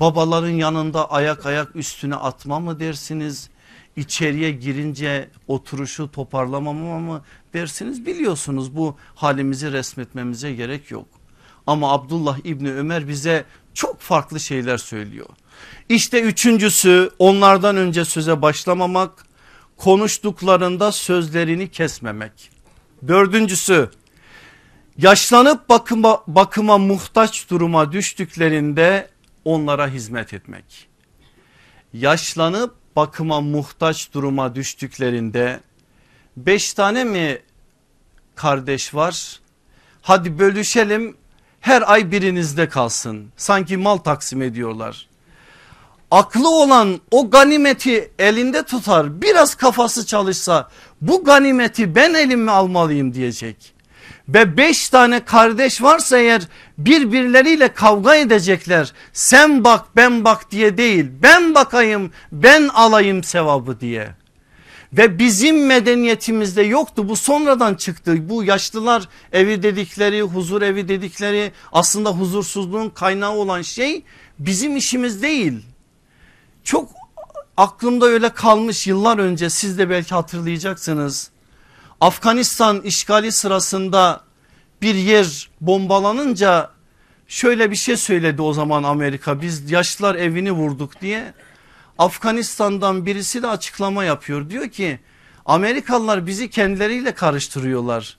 [0.00, 3.50] Babaların yanında ayak ayak üstüne atma mı dersiniz?
[3.98, 7.22] içeriye girince oturuşu toparlamama mı
[7.54, 11.06] dersiniz biliyorsunuz bu halimizi resmetmemize gerek yok.
[11.66, 15.26] Ama Abdullah İbni Ömer bize çok farklı şeyler söylüyor.
[15.88, 19.26] İşte üçüncüsü onlardan önce söze başlamamak
[19.76, 22.50] konuştuklarında sözlerini kesmemek.
[23.08, 23.90] Dördüncüsü
[24.98, 29.08] yaşlanıp bakıma, bakıma muhtaç duruma düştüklerinde
[29.48, 30.88] onlara hizmet etmek.
[31.92, 35.60] Yaşlanıp bakıma muhtaç duruma düştüklerinde
[36.36, 37.38] beş tane mi
[38.34, 39.40] kardeş var?
[40.02, 41.16] Hadi bölüşelim
[41.60, 43.28] her ay birinizde kalsın.
[43.36, 45.08] Sanki mal taksim ediyorlar.
[46.10, 50.68] Aklı olan o ganimeti elinde tutar biraz kafası çalışsa
[51.00, 53.77] bu ganimeti ben elime almalıyım diyecek
[54.28, 56.42] ve beş tane kardeş varsa eğer
[56.78, 58.92] birbirleriyle kavga edecekler.
[59.12, 64.08] Sen bak ben bak diye değil ben bakayım ben alayım sevabı diye.
[64.92, 72.10] Ve bizim medeniyetimizde yoktu bu sonradan çıktı bu yaşlılar evi dedikleri huzur evi dedikleri aslında
[72.10, 74.04] huzursuzluğun kaynağı olan şey
[74.38, 75.64] bizim işimiz değil.
[76.64, 76.90] Çok
[77.56, 81.30] aklımda öyle kalmış yıllar önce siz de belki hatırlayacaksınız.
[82.00, 84.20] Afganistan işgali sırasında
[84.82, 86.70] bir yer bombalanınca
[87.28, 91.34] şöyle bir şey söyledi o zaman Amerika biz yaşlılar evini vurduk diye.
[91.98, 94.98] Afganistan'dan birisi de açıklama yapıyor diyor ki
[95.46, 98.18] Amerikalılar bizi kendileriyle karıştırıyorlar.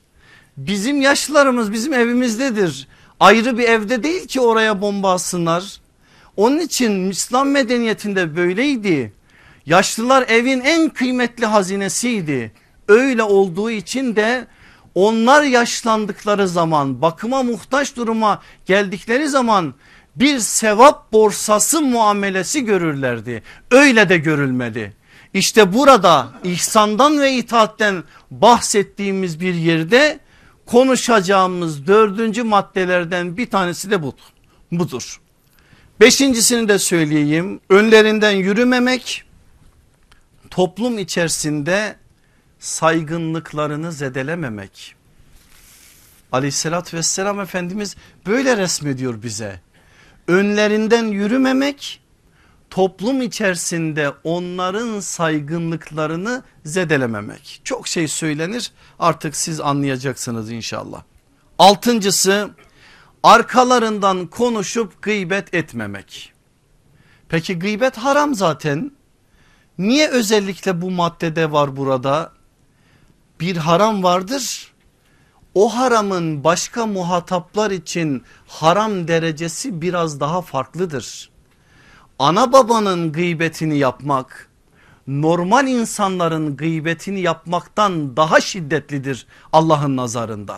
[0.57, 2.87] Bizim yaşlılarımız bizim evimizdedir.
[3.19, 5.81] Ayrı bir evde değil ki oraya bomba atsınlar.
[6.37, 9.13] Onun için İslam medeniyetinde böyleydi.
[9.65, 12.51] Yaşlılar evin en kıymetli hazinesiydi.
[12.89, 14.47] Öyle olduğu için de
[14.95, 19.73] onlar yaşlandıkları zaman bakıma muhtaç duruma geldikleri zaman
[20.15, 23.43] bir sevap borsası muamelesi görürlerdi.
[23.71, 24.93] Öyle de görülmedi.
[25.33, 30.19] İşte burada ihsandan ve itaatten bahsettiğimiz bir yerde
[30.65, 34.23] konuşacağımız dördüncü maddelerden bir tanesi de budur.
[34.71, 35.21] budur.
[35.99, 39.23] Beşincisini de söyleyeyim önlerinden yürümemek
[40.49, 41.95] toplum içerisinde
[42.59, 44.95] saygınlıklarını zedelememek.
[46.31, 47.95] Aleyhissalatü vesselam Efendimiz
[48.25, 49.61] böyle resmediyor bize.
[50.27, 52.01] Önlerinden yürümemek
[52.69, 57.61] toplum içerisinde onların saygınlıklarını zedelememek.
[57.63, 61.03] Çok şey söylenir artık siz anlayacaksınız inşallah.
[61.59, 62.49] Altıncısı
[63.23, 66.33] arkalarından konuşup gıybet etmemek.
[67.29, 68.91] Peki gıybet haram zaten.
[69.77, 72.38] Niye özellikle bu maddede var burada?
[73.39, 74.71] Bir haram vardır.
[75.55, 81.29] O haramın başka muhataplar için haram derecesi biraz daha farklıdır.
[82.19, 84.49] Ana babanın gıybetini yapmak
[85.07, 90.57] normal insanların gıybetini yapmaktan daha şiddetlidir Allah'ın nazarında.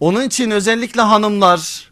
[0.00, 1.90] Onun için özellikle hanımlar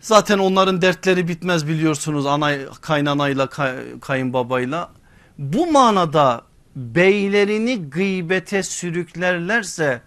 [0.00, 3.48] zaten onların dertleri bitmez biliyorsunuz ana kaynanayla
[4.00, 4.90] kayınbabayla.
[5.38, 6.42] Bu manada
[6.76, 10.02] beylerini gıybete sürüklerlerse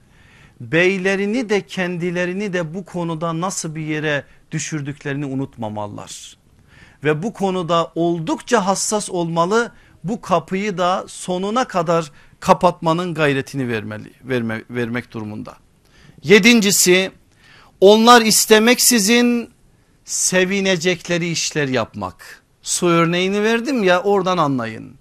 [0.59, 6.37] beylerini de kendilerini de bu konuda nasıl bir yere düşürdüklerini unutmamalılar.
[7.03, 9.71] Ve bu konuda oldukça hassas olmalı
[10.03, 15.57] bu kapıyı da sonuna kadar kapatmanın gayretini vermeli, verme, vermek durumunda.
[16.23, 17.11] Yedincisi
[17.81, 19.49] onlar istemeksizin
[20.05, 22.43] sevinecekleri işler yapmak.
[22.61, 24.95] Su örneğini verdim ya oradan anlayın.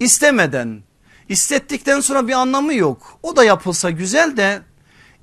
[0.00, 0.82] İstemeden
[1.28, 3.18] istettikten sonra bir anlamı yok.
[3.22, 4.62] O da yapılsa güzel de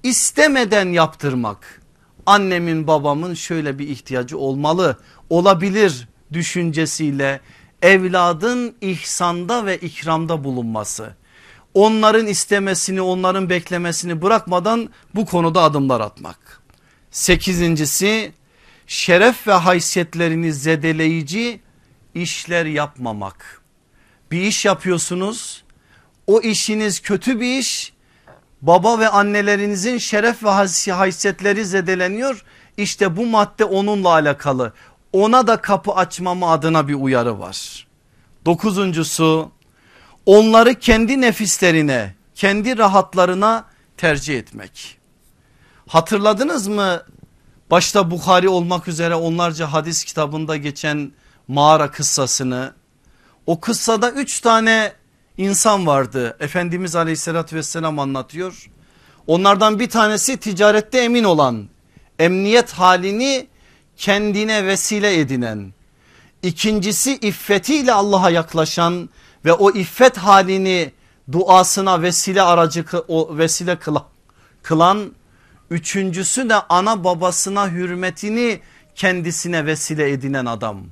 [0.03, 1.81] istemeden yaptırmak.
[2.25, 4.97] Annemin babamın şöyle bir ihtiyacı olmalı
[5.29, 7.41] olabilir düşüncesiyle
[7.81, 11.15] evladın ihsanda ve ikramda bulunması.
[11.73, 16.61] Onların istemesini onların beklemesini bırakmadan bu konuda adımlar atmak.
[17.11, 18.33] Sekizincisi
[18.87, 21.59] şeref ve haysiyetlerini zedeleyici
[22.15, 23.61] işler yapmamak.
[24.31, 25.63] Bir iş yapıyorsunuz
[26.27, 27.93] o işiniz kötü bir iş
[28.61, 30.49] baba ve annelerinizin şeref ve
[30.91, 32.45] haysiyetleri zedeleniyor.
[32.77, 34.73] İşte bu madde onunla alakalı
[35.13, 37.87] ona da kapı açmama adına bir uyarı var.
[38.45, 39.51] Dokuzuncusu
[40.25, 43.65] onları kendi nefislerine kendi rahatlarına
[43.97, 44.97] tercih etmek.
[45.87, 47.03] Hatırladınız mı
[47.71, 51.11] başta Bukhari olmak üzere onlarca hadis kitabında geçen
[51.47, 52.73] mağara kıssasını.
[53.45, 54.93] O kıssada üç tane
[55.37, 58.69] insan vardı Efendimiz aleyhissalatü vesselam anlatıyor.
[59.27, 61.67] Onlardan bir tanesi ticarette emin olan
[62.19, 63.47] emniyet halini
[63.97, 65.73] kendine vesile edinen.
[66.43, 69.09] İkincisi iffetiyle Allah'a yaklaşan
[69.45, 70.91] ve o iffet halini
[71.31, 73.79] duasına vesile aracı o vesile
[74.63, 75.11] kılan.
[75.69, 78.59] Üçüncüsü de ana babasına hürmetini
[78.95, 80.83] kendisine vesile edinen adam.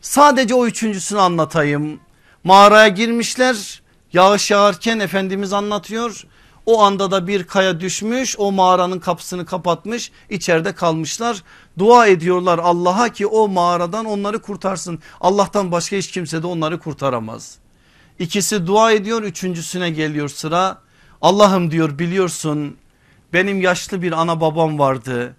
[0.00, 2.00] Sadece o üçüncüsünü anlatayım.
[2.44, 3.82] Mağaraya girmişler
[4.12, 6.24] yağış yağarken Efendimiz anlatıyor.
[6.66, 11.42] O anda da bir kaya düşmüş o mağaranın kapısını kapatmış içeride kalmışlar.
[11.78, 14.98] Dua ediyorlar Allah'a ki o mağaradan onları kurtarsın.
[15.20, 17.58] Allah'tan başka hiç kimse de onları kurtaramaz.
[18.18, 20.78] İkisi dua ediyor üçüncüsüne geliyor sıra.
[21.22, 22.76] Allah'ım diyor biliyorsun
[23.32, 25.36] benim yaşlı bir ana babam vardı.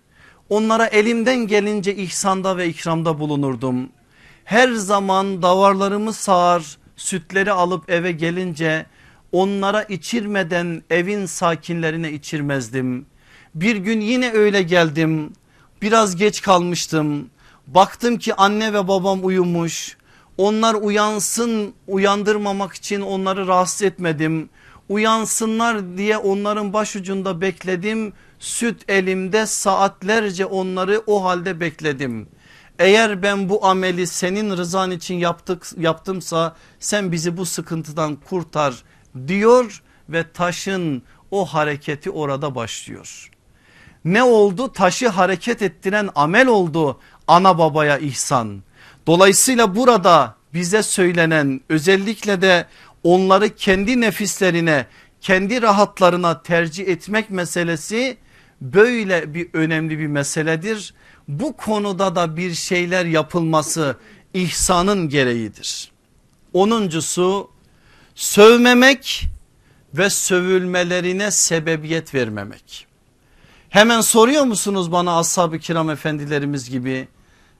[0.49, 3.89] Onlara elimden gelince ihsanda ve ikramda bulunurdum.
[4.45, 8.85] Her zaman davarlarımı sağar sütleri alıp eve gelince
[9.31, 13.05] onlara içirmeden evin sakinlerine içirmezdim.
[13.55, 15.33] Bir gün yine öyle geldim
[15.81, 17.29] biraz geç kalmıştım.
[17.67, 19.97] Baktım ki anne ve babam uyumuş.
[20.37, 24.49] Onlar uyansın uyandırmamak için onları rahatsız etmedim.
[24.89, 28.13] Uyansınlar diye onların başucunda bekledim.
[28.39, 32.27] Süt elimde saatlerce onları o halde bekledim.
[32.79, 38.83] Eğer ben bu ameli senin rızan için yaptık, yaptımsa sen bizi bu sıkıntıdan kurtar
[39.27, 43.29] diyor ve taşın o hareketi orada başlıyor.
[44.05, 44.73] Ne oldu?
[44.73, 48.63] Taşı hareket ettiren amel oldu ana babaya ihsan.
[49.07, 52.65] Dolayısıyla burada bize söylenen özellikle de
[53.03, 54.85] onları kendi nefislerine
[55.21, 58.17] kendi rahatlarına tercih etmek meselesi
[58.61, 60.93] böyle bir önemli bir meseledir.
[61.31, 63.97] Bu konuda da bir şeyler yapılması
[64.33, 65.91] ihsanın gereğidir.
[66.53, 67.49] Onuncusu
[68.15, 69.23] sövmemek
[69.93, 72.87] ve sövülmelerine sebebiyet vermemek.
[73.69, 77.07] Hemen soruyor musunuz bana ashab-ı kiram efendilerimiz gibi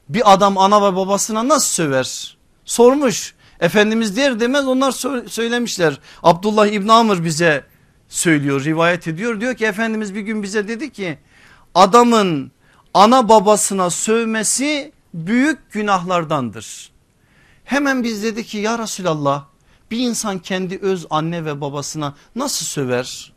[0.09, 2.38] bir adam ana ve babasına nasıl söver?
[2.65, 4.91] Sormuş Efendimiz der demez onlar
[5.28, 5.99] söylemişler.
[6.24, 7.63] Abdullah İbn Amr bize
[8.09, 11.17] söylüyor rivayet ediyor diyor ki Efendimiz bir gün bize dedi ki
[11.76, 12.51] adamın
[12.93, 16.91] ana babasına sövmesi büyük günahlardandır.
[17.63, 19.45] Hemen biz dedi ki ya Resulallah
[19.91, 23.33] bir insan kendi öz anne ve babasına nasıl söver?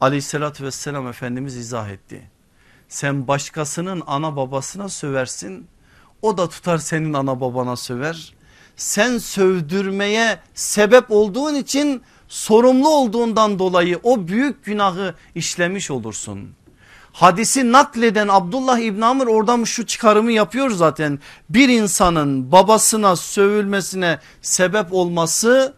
[0.00, 2.30] Aleyhissalatü vesselam Efendimiz izah etti.
[2.88, 5.66] Sen başkasının ana babasına söversin
[6.22, 8.34] o da tutar senin ana babana söver.
[8.76, 16.57] Sen sövdürmeye sebep olduğun için sorumlu olduğundan dolayı o büyük günahı işlemiş olursun.
[17.18, 21.18] Hadisi nakleden Abdullah İbn Amr oradan şu çıkarımı yapıyor zaten.
[21.50, 25.74] Bir insanın babasına sövülmesine sebep olması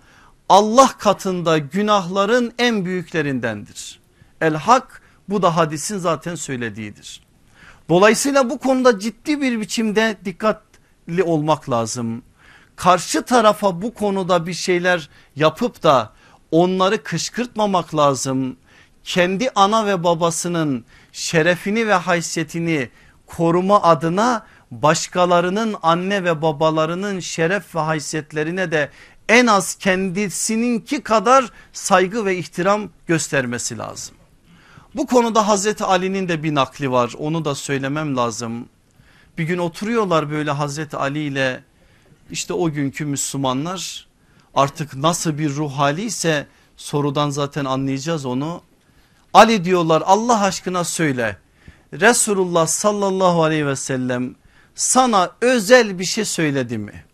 [0.48, 4.00] Allah katında günahların en büyüklerindendir.
[4.40, 7.20] El hak bu da hadisin zaten söylediğidir.
[7.88, 12.22] Dolayısıyla bu konuda ciddi bir biçimde dikkatli olmak lazım.
[12.76, 16.12] Karşı tarafa bu konuda bir şeyler yapıp da
[16.50, 18.56] onları kışkırtmamak lazım.
[19.04, 22.90] Kendi ana ve babasının şerefini ve haysiyetini
[23.26, 28.90] koruma adına başkalarının anne ve babalarının şeref ve haysiyetlerine de
[29.28, 34.14] en az kendisininki kadar saygı ve ihtiram göstermesi lazım.
[34.94, 38.68] Bu konuda Hazreti Ali'nin de bir nakli var onu da söylemem lazım.
[39.38, 41.64] Bir gün oturuyorlar böyle Hazreti Ali ile
[42.30, 44.06] işte o günkü Müslümanlar
[44.54, 46.46] artık nasıl bir ruh hali ise
[46.76, 48.62] sorudan zaten anlayacağız onu.
[49.34, 51.36] Ali diyorlar Allah aşkına söyle
[51.92, 54.34] Resulullah sallallahu aleyhi ve sellem
[54.74, 57.04] sana özel bir şey söyledi mi?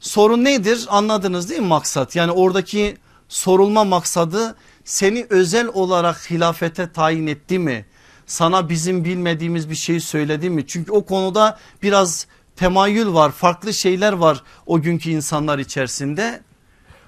[0.00, 2.16] Sorun nedir anladınız değil mi maksat?
[2.16, 2.96] Yani oradaki
[3.28, 7.86] sorulma maksadı seni özel olarak hilafete tayin etti mi?
[8.26, 10.66] Sana bizim bilmediğimiz bir şeyi söyledi mi?
[10.66, 12.26] Çünkü o konuda biraz
[12.56, 16.40] temayül var farklı şeyler var o günkü insanlar içerisinde.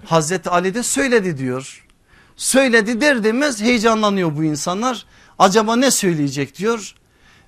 [0.05, 1.87] Hazreti Ali de söyledi diyor.
[2.41, 5.07] Söyledi der demez heyecanlanıyor bu insanlar.
[5.39, 6.95] Acaba ne söyleyecek diyor.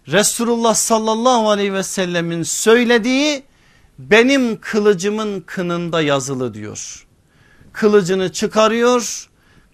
[0.09, 3.43] Resulullah sallallahu aleyhi ve sellemin söylediği
[3.99, 7.07] benim kılıcımın kınında yazılı diyor.
[7.73, 9.29] Kılıcını çıkarıyor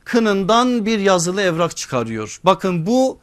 [0.05, 2.41] kınından bir yazılı evrak çıkarıyor.
[2.45, 3.19] Bakın bu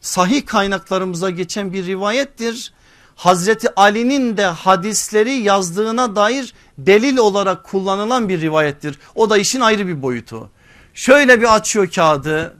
[0.00, 2.72] sahih kaynaklarımıza geçen bir rivayettir.
[3.14, 8.98] Hazreti Ali'nin de hadisleri yazdığına dair delil olarak kullanılan bir rivayettir.
[9.14, 10.50] O da işin ayrı bir boyutu.
[10.98, 12.56] Şöyle bir açıyor kağıdı.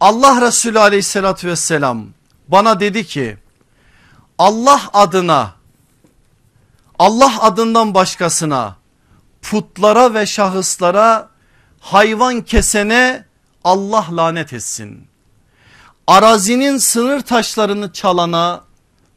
[0.00, 2.06] Allah Resulü aleyhissalatü vesselam
[2.48, 3.36] bana dedi ki
[4.38, 5.54] Allah adına
[6.98, 8.76] Allah adından başkasına
[9.42, 11.28] putlara ve şahıslara
[11.80, 13.24] hayvan kesene
[13.64, 15.06] Allah lanet etsin.
[16.06, 18.64] Arazinin sınır taşlarını çalana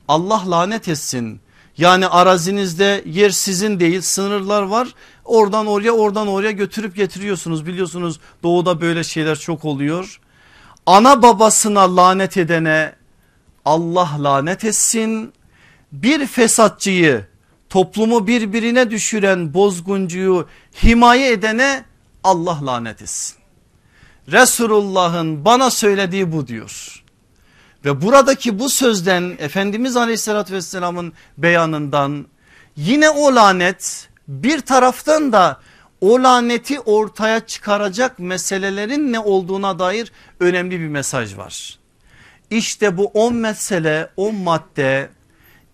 [0.08, 1.42] Allah lanet etsin.
[1.78, 4.88] Yani arazinizde yer sizin değil sınırlar var.
[5.26, 7.66] Oradan oraya oradan oraya götürüp getiriyorsunuz.
[7.66, 10.20] Biliyorsunuz doğuda böyle şeyler çok oluyor.
[10.86, 12.96] Ana babasına lanet edene
[13.66, 15.34] Allah lanet etsin.
[15.92, 17.26] Bir fesatçıyı
[17.70, 20.48] toplumu birbirine düşüren bozguncuyu
[20.84, 21.86] himaye edene
[22.24, 23.36] Allah lanet etsin.
[24.32, 27.04] Resulullah'ın bana söylediği bu diyor.
[27.86, 32.26] Ve buradaki bu sözden Efendimiz aleyhissalatü vesselamın beyanından
[32.76, 35.60] yine o lanet bir taraftan da
[36.02, 41.80] o laneti ortaya çıkaracak meselelerin ne olduğuna dair önemli bir mesaj var.
[42.50, 45.10] İşte bu 10 mesele 10 madde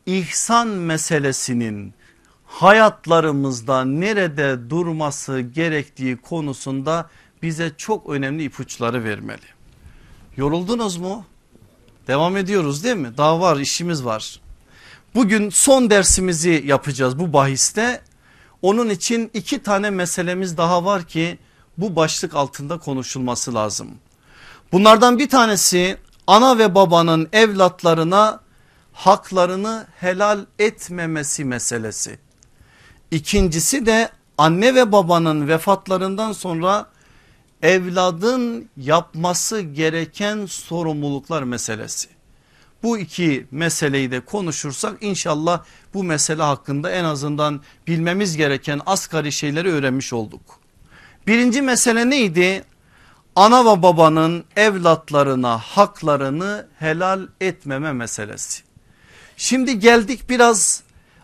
[0.06, 1.94] ihsan meselesinin
[2.46, 7.10] hayatlarımızda nerede durması gerektiği konusunda
[7.42, 9.46] bize çok önemli ipuçları vermeli.
[10.38, 11.26] Yoruldunuz mu?
[12.08, 13.18] Devam ediyoruz değil mi?
[13.18, 14.40] Daha var işimiz var.
[15.16, 18.02] Bugün son dersimizi yapacağız bu bahiste.
[18.62, 21.38] Onun için iki tane meselemiz daha var ki
[21.78, 23.90] bu başlık altında konuşulması lazım.
[24.72, 25.98] Bunlardan bir tanesi
[26.28, 28.40] ana ve babanın evlatlarına
[28.94, 32.20] haklarını helal etmemesi meselesi.
[33.12, 36.86] İkincisi de anne ve babanın vefatlarından sonra
[37.62, 42.19] evladın yapması gereken sorumluluklar meselesi.
[42.84, 45.64] Bu iki meseleyi de konuşursak inşallah
[45.94, 50.42] bu mesele hakkında en azından bilmemiz gereken asgari şeyleri öğrenmiş olduk.
[51.28, 52.64] Birinci mesele neydi?
[53.36, 58.64] Ana ve babanın evlatlarına haklarını helal etmeme meselesi.
[59.38, 60.84] Şimdi geldik biraz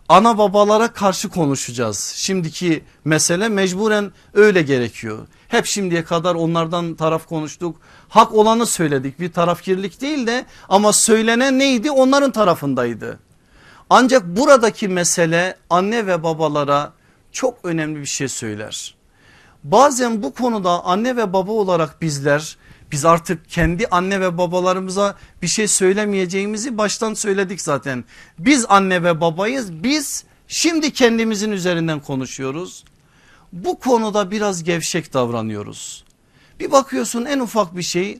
[0.09, 2.13] ana babalara karşı konuşacağız.
[2.15, 5.27] Şimdiki mesele mecburen öyle gerekiyor.
[5.47, 7.75] Hep şimdiye kadar onlardan taraf konuştuk.
[8.15, 13.19] Hak olanı söyledik bir tarafkirlik değil de ama söylenen neydi onların tarafındaydı.
[13.89, 16.93] Ancak buradaki mesele anne ve babalara
[17.31, 18.95] çok önemli bir şey söyler.
[19.63, 22.57] Bazen bu konuda anne ve baba olarak bizler
[22.91, 28.05] biz artık kendi anne ve babalarımıza bir şey söylemeyeceğimizi baştan söyledik zaten.
[28.39, 32.83] Biz anne ve babayız biz şimdi kendimizin üzerinden konuşuyoruz.
[33.53, 36.05] Bu konuda biraz gevşek davranıyoruz.
[36.59, 38.19] Bir bakıyorsun en ufak bir şey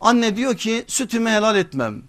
[0.00, 2.02] anne diyor ki sütümü helal etmem.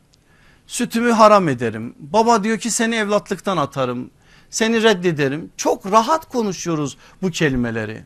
[0.68, 1.95] Sütümü haram ederim.
[1.99, 4.09] Baba diyor ki seni evlatlıktan atarım.
[4.49, 5.51] Seni reddederim.
[5.57, 8.03] Çok rahat konuşuyoruz bu kelimeleri.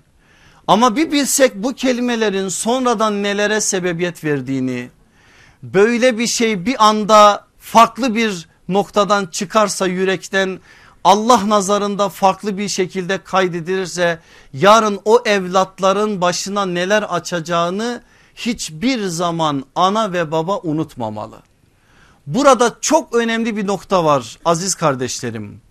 [0.67, 4.89] Ama bir bilsek bu kelimelerin sonradan nelere sebebiyet verdiğini
[5.63, 10.59] böyle bir şey bir anda farklı bir noktadan çıkarsa yürekten
[11.03, 14.19] Allah nazarında farklı bir şekilde kaydedilirse
[14.53, 18.03] yarın o evlatların başına neler açacağını
[18.35, 21.41] hiçbir zaman ana ve baba unutmamalı.
[22.27, 25.61] Burada çok önemli bir nokta var aziz kardeşlerim.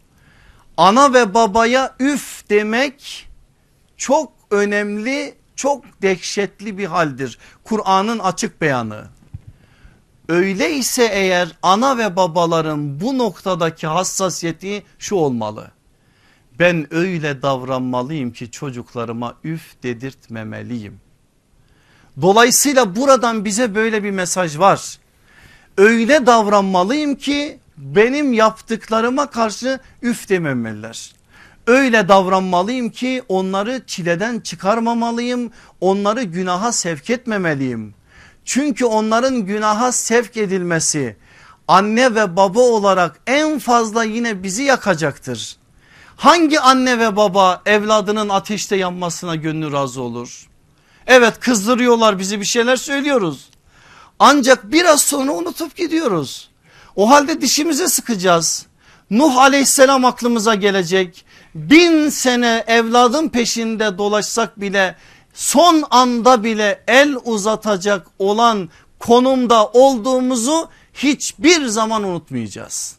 [0.77, 3.29] Ana ve babaya üf demek
[3.97, 7.39] çok önemli çok dehşetli bir haldir.
[7.65, 9.05] Kur'an'ın açık beyanı.
[10.29, 15.71] Öyleyse eğer ana ve babaların bu noktadaki hassasiyeti şu olmalı.
[16.59, 21.01] Ben öyle davranmalıyım ki çocuklarıma üf dedirtmemeliyim.
[22.23, 24.99] Dolayısıyla buradan bize böyle bir mesaj var.
[25.77, 31.13] Öyle davranmalıyım ki benim yaptıklarıma karşı üf dememeliler.
[31.67, 35.51] Öyle davranmalıyım ki onları çileden çıkarmamalıyım.
[35.81, 37.95] Onları günaha sevk etmemeliyim.
[38.49, 41.17] Çünkü onların günaha sevk edilmesi
[41.69, 45.57] anne ve baba olarak en fazla yine bizi yakacaktır.
[46.17, 50.49] Hangi anne ve baba evladının ateşte yanmasına gönlü razı olur?
[51.07, 53.51] Evet kızdırıyorlar bizi bir şeyler söylüyoruz.
[54.19, 56.51] Ancak biraz sonra unutup gidiyoruz.
[56.97, 58.67] O halde dişimize sıkacağız.
[59.11, 61.25] Nuh aleyhisselam aklımıza gelecek.
[61.55, 64.97] Bin sene evladın peşinde dolaşsak bile
[65.39, 68.69] son anda bile el uzatacak olan
[68.99, 72.97] konumda olduğumuzu hiçbir zaman unutmayacağız.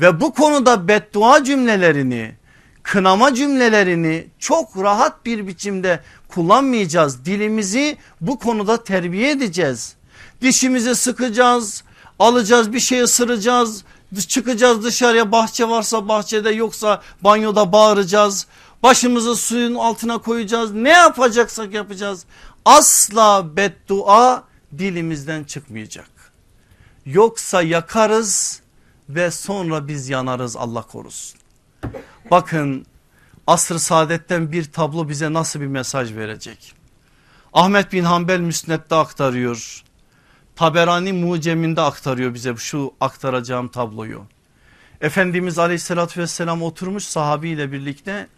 [0.00, 2.34] Ve bu konuda beddua cümlelerini
[2.82, 7.24] kınama cümlelerini çok rahat bir biçimde kullanmayacağız.
[7.24, 9.94] Dilimizi bu konuda terbiye edeceğiz.
[10.40, 11.84] Dişimizi sıkacağız,
[12.18, 13.84] alacağız bir şey ısıracağız,
[14.28, 18.46] çıkacağız dışarıya bahçe varsa bahçede yoksa banyoda bağıracağız.
[18.82, 22.24] Başımızı suyun altına koyacağız ne yapacaksak yapacağız.
[22.64, 24.44] Asla beddua
[24.78, 26.10] dilimizden çıkmayacak.
[27.06, 28.60] Yoksa yakarız
[29.08, 31.40] ve sonra biz yanarız Allah korusun.
[32.30, 32.86] Bakın
[33.46, 36.74] asr-ı saadetten bir tablo bize nasıl bir mesaj verecek.
[37.52, 39.82] Ahmet bin Hanbel Müsnet'te aktarıyor.
[40.56, 44.22] Taberani Mucem'inde aktarıyor bize şu aktaracağım tabloyu.
[45.00, 48.28] Efendimiz aleyhissalatü vesselam oturmuş sahabiyle birlikte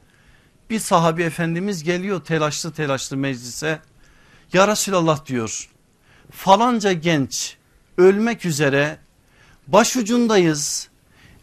[0.70, 3.78] bir sahabi efendimiz geliyor telaşlı telaşlı meclise.
[4.52, 5.70] Ya Resulallah diyor
[6.30, 7.56] falanca genç
[7.98, 8.98] ölmek üzere
[9.66, 10.88] başucundayız.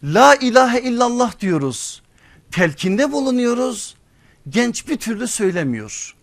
[0.04, 2.02] La ilahe illallah diyoruz.
[2.50, 3.94] Telkinde bulunuyoruz.
[4.48, 6.14] Genç bir türlü söylemiyor.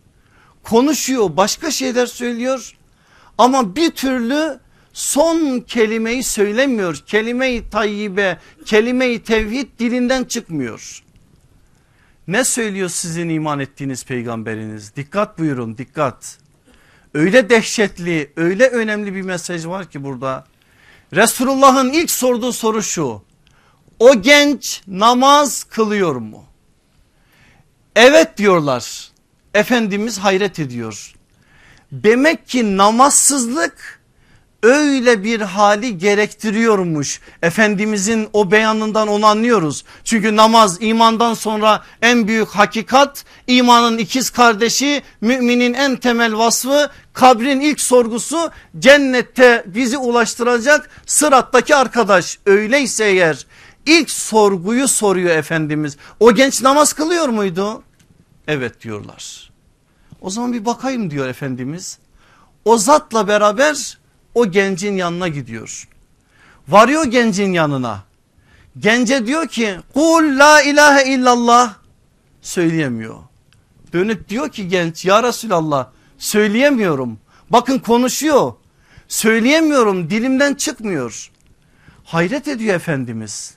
[0.64, 2.78] Konuşuyor başka şeyler söylüyor
[3.38, 4.60] ama bir türlü
[4.94, 7.04] son kelimeyi söylemiyor.
[7.08, 11.05] Kelime-i tayyibe, kelime-i tevhid dilinden çıkmıyor.
[12.28, 14.96] Ne söylüyor sizin iman ettiğiniz peygamberiniz?
[14.96, 16.38] Dikkat buyurun dikkat.
[17.14, 20.46] Öyle dehşetli öyle önemli bir mesaj var ki burada.
[21.14, 23.22] Resulullah'ın ilk sorduğu soru şu.
[24.00, 26.46] O genç namaz kılıyor mu?
[27.96, 29.12] Evet diyorlar.
[29.54, 31.16] Efendimiz hayret ediyor.
[31.92, 33.95] Demek ki namazsızlık
[34.66, 37.20] öyle bir hali gerektiriyormuş.
[37.42, 39.86] Efendimizin o beyanından onu anlıyoruz.
[40.04, 47.60] Çünkü namaz imandan sonra en büyük hakikat imanın ikiz kardeşi müminin en temel vasfı kabrin
[47.60, 52.40] ilk sorgusu cennette bizi ulaştıracak sırattaki arkadaş.
[52.46, 53.46] Öyleyse eğer
[53.86, 57.84] ilk sorguyu soruyor Efendimiz o genç namaz kılıyor muydu?
[58.48, 59.52] Evet diyorlar.
[60.22, 61.98] O zaman bir bakayım diyor Efendimiz.
[62.66, 63.98] O zatla beraber
[64.36, 65.88] o gencin yanına gidiyor.
[66.68, 68.04] Varıyor gencin yanına.
[68.80, 71.76] Gence diyor ki kul la ilahe illallah
[72.42, 73.16] söyleyemiyor.
[73.94, 77.20] Dönüp diyor ki genç ya Resulallah söyleyemiyorum.
[77.50, 78.54] Bakın konuşuyor.
[79.08, 81.32] Söyleyemiyorum dilimden çıkmıyor.
[82.04, 83.56] Hayret ediyor Efendimiz.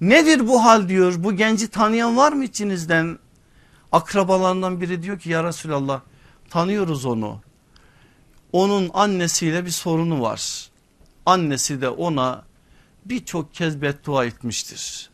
[0.00, 3.18] Nedir bu hal diyor bu genci tanıyan var mı içinizden?
[3.92, 6.00] Akrabalarından biri diyor ki ya Resulallah
[6.50, 7.40] tanıyoruz onu
[8.54, 10.68] onun annesiyle bir sorunu var.
[11.26, 12.44] Annesi de ona
[13.04, 15.10] birçok kez beddua etmiştir.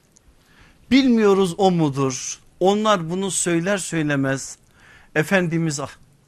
[0.91, 2.38] Bilmiyoruz o mudur?
[2.61, 4.57] Onlar bunu söyler söylemez
[5.14, 5.80] Efendimiz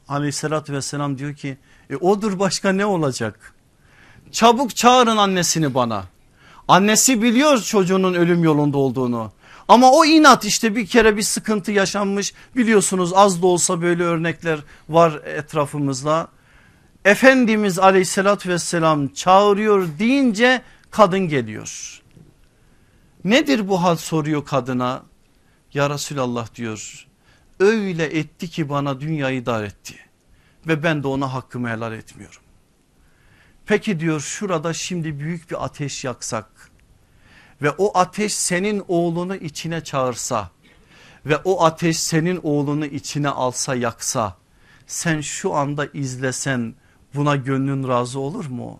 [0.07, 1.57] aleyhissalatü vesselam diyor ki
[1.89, 3.53] e, odur başka ne olacak?
[4.31, 6.03] Çabuk çağırın annesini bana.
[6.67, 9.31] Annesi biliyor çocuğunun ölüm yolunda olduğunu.
[9.67, 14.59] Ama o inat işte bir kere bir sıkıntı yaşanmış biliyorsunuz az da olsa böyle örnekler
[14.89, 16.29] var etrafımızda.
[17.05, 22.01] Efendimiz aleyhissalatü vesselam çağırıyor deyince kadın geliyor.
[23.23, 25.03] Nedir bu hal soruyor kadına.
[25.73, 27.07] Ya Resulallah diyor
[27.59, 29.95] öyle etti ki bana dünyayı dar etti
[30.67, 32.41] ve ben de ona hakkımı helal etmiyorum.
[33.65, 36.71] Peki diyor şurada şimdi büyük bir ateş yaksak
[37.61, 40.51] ve o ateş senin oğlunu içine çağırsa
[41.25, 44.37] ve o ateş senin oğlunu içine alsa yaksa
[44.87, 46.75] sen şu anda izlesen
[47.15, 48.79] Buna gönlün razı olur mu?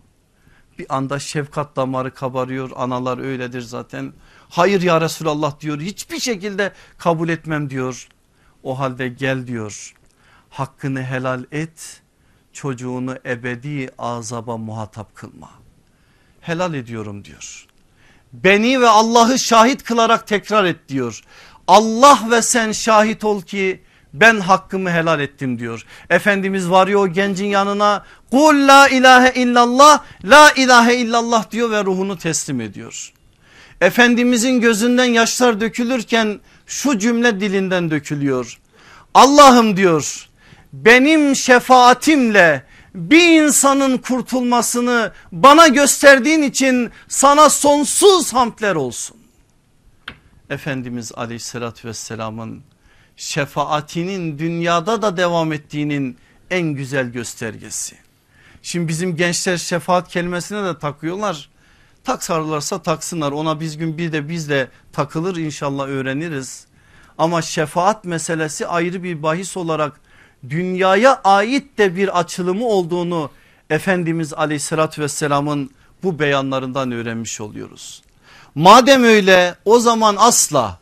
[0.80, 4.14] Bir anda şefkat damarı kabarıyor analar öyledir zaten.
[4.50, 8.08] Hayır ya Resulallah diyor hiçbir şekilde kabul etmem diyor.
[8.64, 9.94] O halde gel diyor
[10.54, 12.02] hakkını helal et
[12.54, 15.50] çocuğunu ebedi azaba muhatap kılma.
[16.42, 17.66] Helal ediyorum diyor.
[18.34, 21.24] Beni ve Allah'ı şahit kılarak tekrar et diyor.
[21.68, 23.84] Allah ve sen şahit ol ki
[24.14, 25.86] ben hakkımı helal ettim diyor.
[26.10, 32.18] Efendimiz varıyor o gencin yanına kul la ilahe illallah la ilahe illallah diyor ve ruhunu
[32.18, 33.14] teslim ediyor.
[33.82, 38.60] Efendimizin gözünden yaşlar dökülürken şu cümle dilinden dökülüyor.
[39.14, 40.30] Allah'ım diyor
[40.74, 42.64] benim şefaatimle
[42.96, 49.18] bir insanın kurtulmasını bana gösterdiğin için sana sonsuz hamdler olsun.
[50.50, 52.64] Efendimiz aleyhissalatü vesselamın
[53.18, 56.18] şefaatinin dünyada da devam ettiğinin
[56.50, 57.96] en güzel göstergesi.
[58.62, 61.50] Şimdi bizim gençler şefaat kelimesine de takıyorlar.
[62.04, 66.66] Taksarlarsa taksınlar ona biz gün bir de biz de takılır inşallah öğreniriz.
[67.18, 70.02] Ama şefaat meselesi ayrı bir bahis olarak
[70.50, 73.30] dünyaya ait de bir açılımı olduğunu
[73.70, 75.72] Efendimiz aleyhissalatü vesselamın
[76.04, 78.02] bu beyanlarından öğrenmiş oluyoruz.
[78.56, 80.80] Madem öyle o zaman asla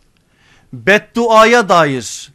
[0.74, 2.32] bedduaya dair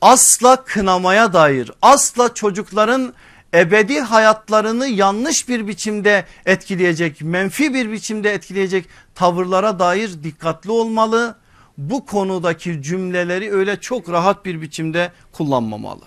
[0.00, 3.14] asla kınamaya dair asla çocukların
[3.54, 11.36] ebedi hayatlarını yanlış bir biçimde etkileyecek menfi bir biçimde etkileyecek tavırlara dair dikkatli olmalı.
[11.78, 16.04] Bu konudaki cümleleri öyle çok rahat bir biçimde kullanmamalı.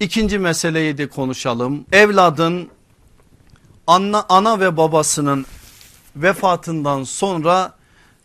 [0.00, 1.86] İkinci meseleyi de konuşalım.
[1.92, 2.68] Evladın
[3.86, 5.46] ana, ana ve babasının
[6.16, 7.72] vefatından sonra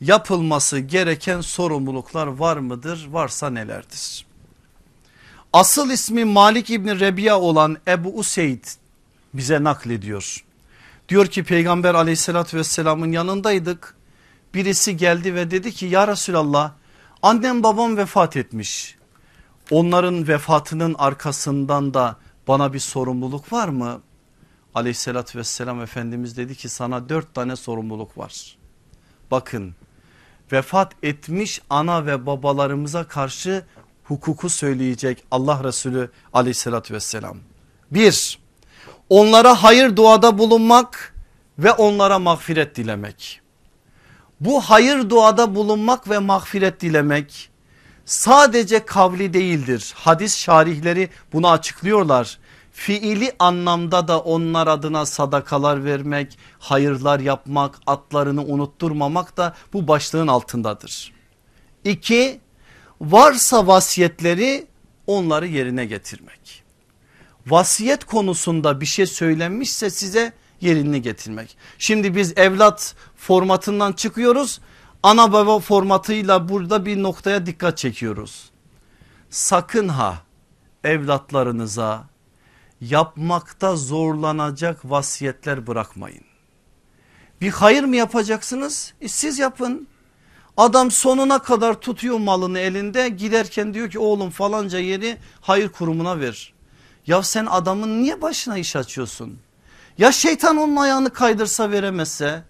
[0.02, 3.08] yapılması gereken sorumluluklar var mıdır?
[3.12, 4.26] Varsa nelerdir?
[5.54, 8.64] Asıl ismi Malik İbni Rebiya olan Ebu Useyd
[9.34, 10.46] bize naklediyor.
[11.10, 13.96] Diyor ki peygamber aleyhissalatü vesselamın yanındaydık.
[14.54, 16.72] Birisi geldi ve dedi ki ya Resulallah
[17.22, 18.98] annem babam vefat etmiş.
[19.72, 22.16] Onların vefatının arkasından da
[22.48, 24.02] bana bir sorumluluk var mı?
[24.76, 28.58] Aleyhissalatü vesselam Efendimiz dedi ki sana dört tane sorumluluk var.
[29.32, 29.76] Bakın
[30.52, 33.66] vefat etmiş ana ve babalarımıza karşı
[34.04, 37.38] hukuku söyleyecek Allah Resulü aleyhissalatü vesselam.
[37.92, 38.40] Bir
[39.10, 41.14] onlara hayır duada bulunmak
[41.60, 43.42] ve onlara mağfiret dilemek.
[44.40, 47.50] Bu hayır duada bulunmak ve mağfiret dilemek
[48.06, 49.94] sadece kavli değildir.
[49.96, 52.38] Hadis şarihleri bunu açıklıyorlar.
[52.78, 61.14] Fiili anlamda da onlar adına sadakalar vermek, hayırlar yapmak, atlarını unutturmamak da bu başlığın altındadır.
[61.84, 62.40] İki,
[63.02, 64.68] varsa vasiyetleri
[65.08, 66.64] onları yerine getirmek.
[67.48, 71.58] Vasiyet konusunda bir şey söylenmişse size yerini getirmek.
[71.78, 74.62] Şimdi biz evlat formatından çıkıyoruz.
[75.04, 78.50] Ana baba formatıyla burada bir noktaya dikkat çekiyoruz.
[79.30, 80.18] Sakın ha
[80.84, 82.17] evlatlarınıza
[82.82, 86.24] yapmakta zorlanacak vasiyetler bırakmayın.
[87.42, 88.94] Bir hayır mı yapacaksınız?
[89.02, 89.88] E siz yapın.
[90.58, 96.54] Adam sonuna kadar tutuyor malını elinde giderken diyor ki oğlum falanca yeri hayır kurumuna ver.
[97.08, 99.40] Ya sen adamın niye başına iş açıyorsun?
[99.98, 102.44] Ya şeytan onun ayağını kaydırsa veremezse?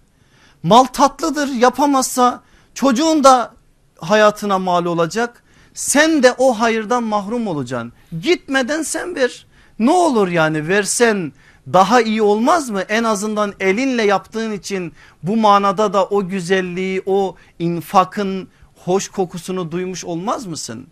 [0.64, 3.54] Mal tatlıdır yapamazsa çocuğun da
[4.00, 5.44] hayatına mal olacak.
[5.74, 7.94] Sen de o hayırdan mahrum olacaksın.
[8.22, 9.47] Gitmeden sen ver.
[9.80, 11.34] Ne olur yani versen
[11.74, 12.82] daha iyi olmaz mı?
[12.82, 20.06] En azından elinle yaptığın için bu manada da o güzelliği o infakın hoş kokusunu duymuş
[20.06, 20.88] olmaz mısın?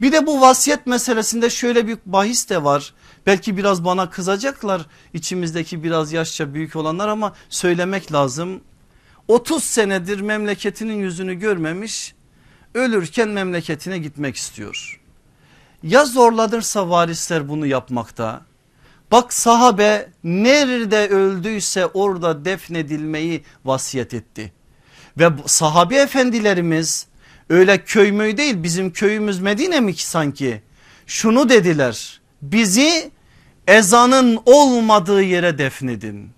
[0.00, 2.94] Bir de bu vasiyet meselesinde şöyle bir bahis de var.
[3.26, 8.60] Belki biraz bana kızacaklar içimizdeki biraz yaşça büyük olanlar ama söylemek lazım.
[9.28, 12.14] 30 senedir memleketinin yüzünü görmemiş
[12.74, 15.00] ölürken memleketine gitmek istiyor.
[15.82, 18.42] Ya zorlanırsa varisler bunu yapmakta
[19.12, 24.52] Bak sahabe nerede öldüyse orada defnedilmeyi vasiyet etti.
[25.18, 27.06] Ve sahabe efendilerimiz
[27.50, 30.62] öyle köy müy değil bizim köyümüz Medine mi ki sanki?
[31.06, 33.10] Şunu dediler bizi
[33.66, 36.30] ezanın olmadığı yere defnedin.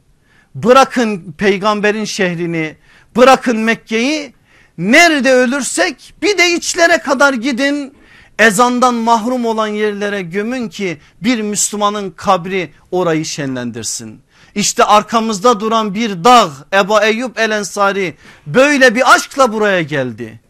[0.55, 2.77] Bırakın peygamberin şehrini
[3.17, 4.35] bırakın Mekke'yi
[4.79, 7.95] nerede ölürsek bir de içlere kadar gidin
[8.39, 14.21] ezandan mahrum olan yerlere gömün ki bir Müslümanın kabri orayı şenlendirsin.
[14.55, 18.15] İşte arkamızda duran bir dağ Ebu Eyyub El Ensari
[18.47, 20.41] böyle bir aşkla buraya geldi.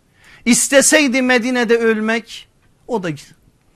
[0.44, 2.48] İsteseydi Medine'de ölmek
[2.86, 3.08] o da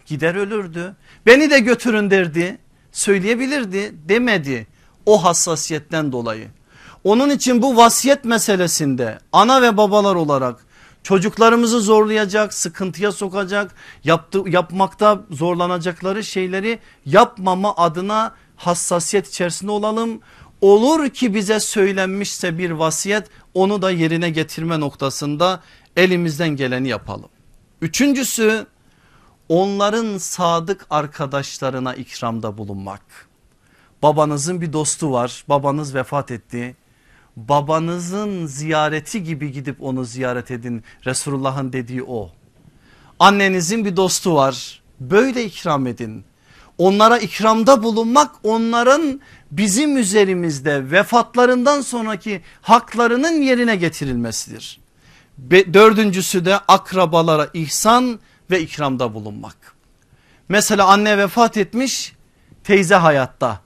[0.07, 0.97] gider ölürdü.
[1.27, 2.59] Beni de götürün derdi
[2.93, 4.67] söyleyebilirdi demedi
[5.07, 6.49] o hassasiyetten dolayı.
[7.05, 10.67] Onun için bu vasiyet meselesinde ana ve babalar olarak
[11.03, 13.74] çocuklarımızı zorlayacak, sıkıntıya sokacak,
[14.05, 20.20] yaptı, yapmakta zorlanacakları şeyleri yapmama adına hassasiyet içerisinde olalım.
[20.61, 25.61] Olur ki bize söylenmişse bir vasiyet onu da yerine getirme noktasında
[25.96, 27.28] elimizden geleni yapalım.
[27.80, 28.66] Üçüncüsü
[29.48, 33.03] onların sadık arkadaşlarına ikramda bulunmak.
[34.03, 36.76] Babanızın bir dostu var babanız vefat etti
[37.37, 40.85] babanızın ziyareti gibi gidip onu ziyaret edin.
[41.07, 42.30] Resulullah'ın dediği o.
[43.18, 46.24] Annenizin bir dostu var böyle ikram edin.
[46.78, 49.20] Onlara ikramda bulunmak onların
[49.51, 54.80] bizim üzerimizde vefatlarından sonraki haklarının yerine getirilmesidir.
[55.51, 58.20] Dördüncüsü de akrabalara ihsan
[58.51, 59.57] ve ikramda bulunmak.
[60.49, 62.12] Mesela anne vefat etmiş
[62.64, 63.61] teyze hayatta.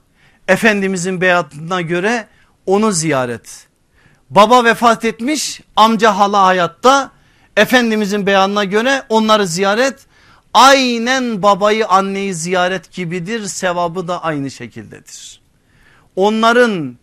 [0.47, 2.27] Efendimizin beyatına göre
[2.67, 3.67] onu ziyaret.
[4.29, 7.11] Baba vefat etmiş amca hala hayatta.
[7.57, 10.05] Efendimizin beyanına göre onları ziyaret
[10.53, 15.41] aynen babayı anneyi ziyaret gibidir sevabı da aynı şekildedir.
[16.15, 16.97] Onların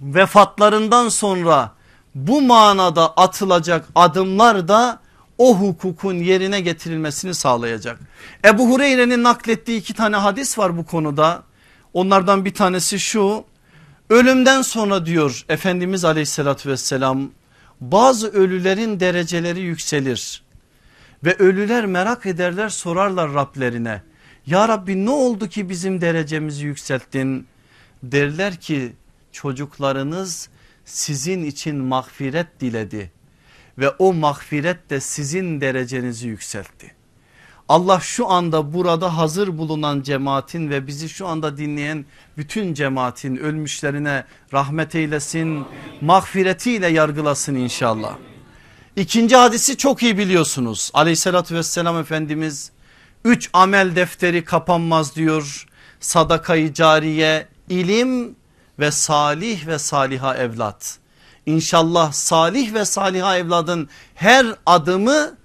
[0.00, 1.72] vefatlarından sonra
[2.14, 5.00] bu manada atılacak adımlar da
[5.38, 8.00] o hukukun yerine getirilmesini sağlayacak.
[8.44, 11.42] Ebu Hureyre'nin naklettiği iki tane hadis var bu konuda.
[11.94, 13.44] Onlardan bir tanesi şu
[14.10, 17.30] ölümden sonra diyor Efendimiz aleyhissalatü vesselam
[17.80, 20.42] bazı ölülerin dereceleri yükselir.
[21.24, 24.02] Ve ölüler merak ederler sorarlar Rablerine.
[24.46, 27.46] Ya Rabbi ne oldu ki bizim derecemizi yükselttin?
[28.02, 28.92] Derler ki
[29.32, 30.48] çocuklarınız
[30.84, 33.12] sizin için mağfiret diledi
[33.78, 36.97] ve o mağfiret de sizin derecenizi yükseltti.
[37.68, 42.04] Allah şu anda burada hazır bulunan cemaatin ve bizi şu anda dinleyen
[42.36, 45.64] bütün cemaatin ölmüşlerine rahmet eylesin,
[46.00, 48.16] mağfiretiyle yargılasın inşallah.
[48.96, 50.90] İkinci hadisi çok iyi biliyorsunuz.
[50.94, 52.70] Aleyhissalatü vesselam Efendimiz
[53.24, 55.66] üç amel defteri kapanmaz diyor.
[56.00, 58.36] Sadakayı cariye, ilim
[58.78, 60.98] ve salih ve saliha evlat.
[61.46, 65.36] İnşallah salih ve saliha evladın her adımı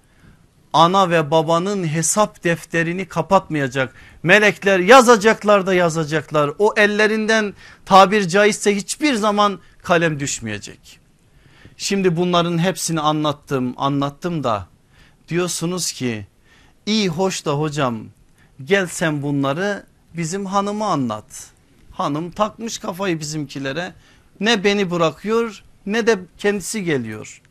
[0.73, 3.95] ana ve babanın hesap defterini kapatmayacak.
[4.23, 6.51] Melekler yazacaklar da yazacaklar.
[6.59, 7.53] O ellerinden
[7.85, 10.99] tabir caizse hiçbir zaman kalem düşmeyecek.
[11.77, 14.67] Şimdi bunların hepsini anlattım anlattım da
[15.29, 16.27] diyorsunuz ki
[16.85, 17.99] iyi hoş da hocam
[18.63, 19.85] gel sen bunları
[20.17, 21.47] bizim hanıma anlat.
[21.91, 23.93] Hanım takmış kafayı bizimkilere
[24.39, 27.41] ne beni bırakıyor ne de kendisi geliyor.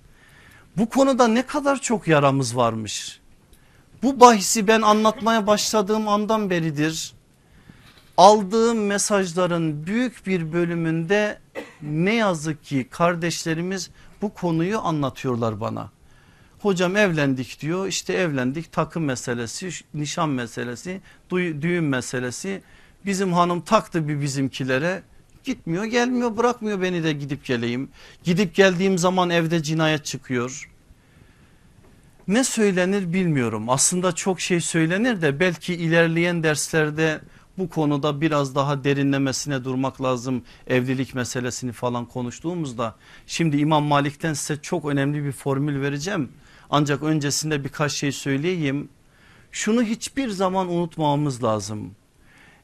[0.76, 3.20] Bu konuda ne kadar çok yaramız varmış.
[4.02, 7.12] Bu bahisi ben anlatmaya başladığım andan beridir.
[8.16, 11.38] Aldığım mesajların büyük bir bölümünde
[11.82, 13.90] ne yazık ki kardeşlerimiz
[14.22, 15.90] bu konuyu anlatıyorlar bana.
[16.60, 21.00] Hocam evlendik diyor işte evlendik takım meselesi nişan meselesi
[21.30, 22.62] düğün meselesi
[23.06, 25.02] bizim hanım taktı bir bizimkilere
[25.44, 27.88] gitmiyor gelmiyor bırakmıyor beni de gidip geleyim.
[28.24, 30.68] Gidip geldiğim zaman evde cinayet çıkıyor.
[32.28, 37.20] Ne söylenir bilmiyorum aslında çok şey söylenir de belki ilerleyen derslerde
[37.58, 42.96] bu konuda biraz daha derinlemesine durmak lazım evlilik meselesini falan konuştuğumuzda.
[43.26, 46.28] Şimdi İmam Malik'ten size çok önemli bir formül vereceğim.
[46.70, 48.88] Ancak öncesinde birkaç şey söyleyeyim.
[49.52, 51.94] Şunu hiçbir zaman unutmamamız lazım.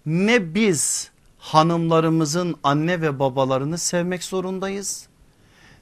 [0.06, 1.10] Ne biz
[1.48, 5.08] hanımlarımızın anne ve babalarını sevmek zorundayız.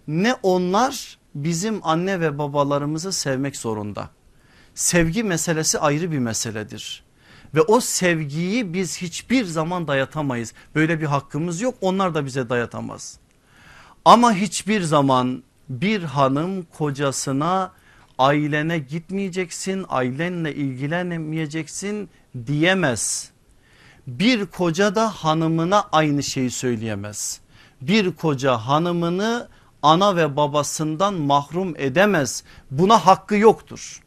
[0.08, 4.10] Ne onlar bizim anne ve babalarımızı sevmek zorunda.
[4.74, 7.04] Sevgi meselesi ayrı bir meseledir.
[7.54, 10.52] Ve o sevgiyi biz hiçbir zaman dayatamayız.
[10.74, 13.18] Böyle bir hakkımız yok onlar da bize dayatamaz.
[14.04, 17.72] Ama hiçbir zaman bir hanım kocasına
[18.18, 22.08] ailene gitmeyeceksin ailenle ilgilenemeyeceksin
[22.46, 23.35] diyemez.
[24.06, 27.40] Bir koca da hanımına aynı şeyi söyleyemez.
[27.80, 29.48] Bir koca hanımını
[29.82, 32.44] ana ve babasından mahrum edemez.
[32.70, 34.02] Buna hakkı yoktur.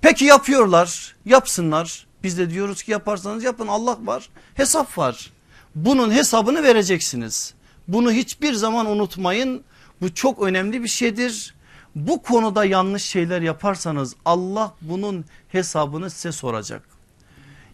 [0.00, 5.32] Peki yapıyorlar yapsınlar biz de diyoruz ki yaparsanız yapın Allah var hesap var.
[5.74, 7.54] Bunun hesabını vereceksiniz.
[7.88, 9.64] Bunu hiçbir zaman unutmayın.
[10.00, 11.54] Bu çok önemli bir şeydir.
[11.94, 16.95] Bu konuda yanlış şeyler yaparsanız Allah bunun hesabını size soracak.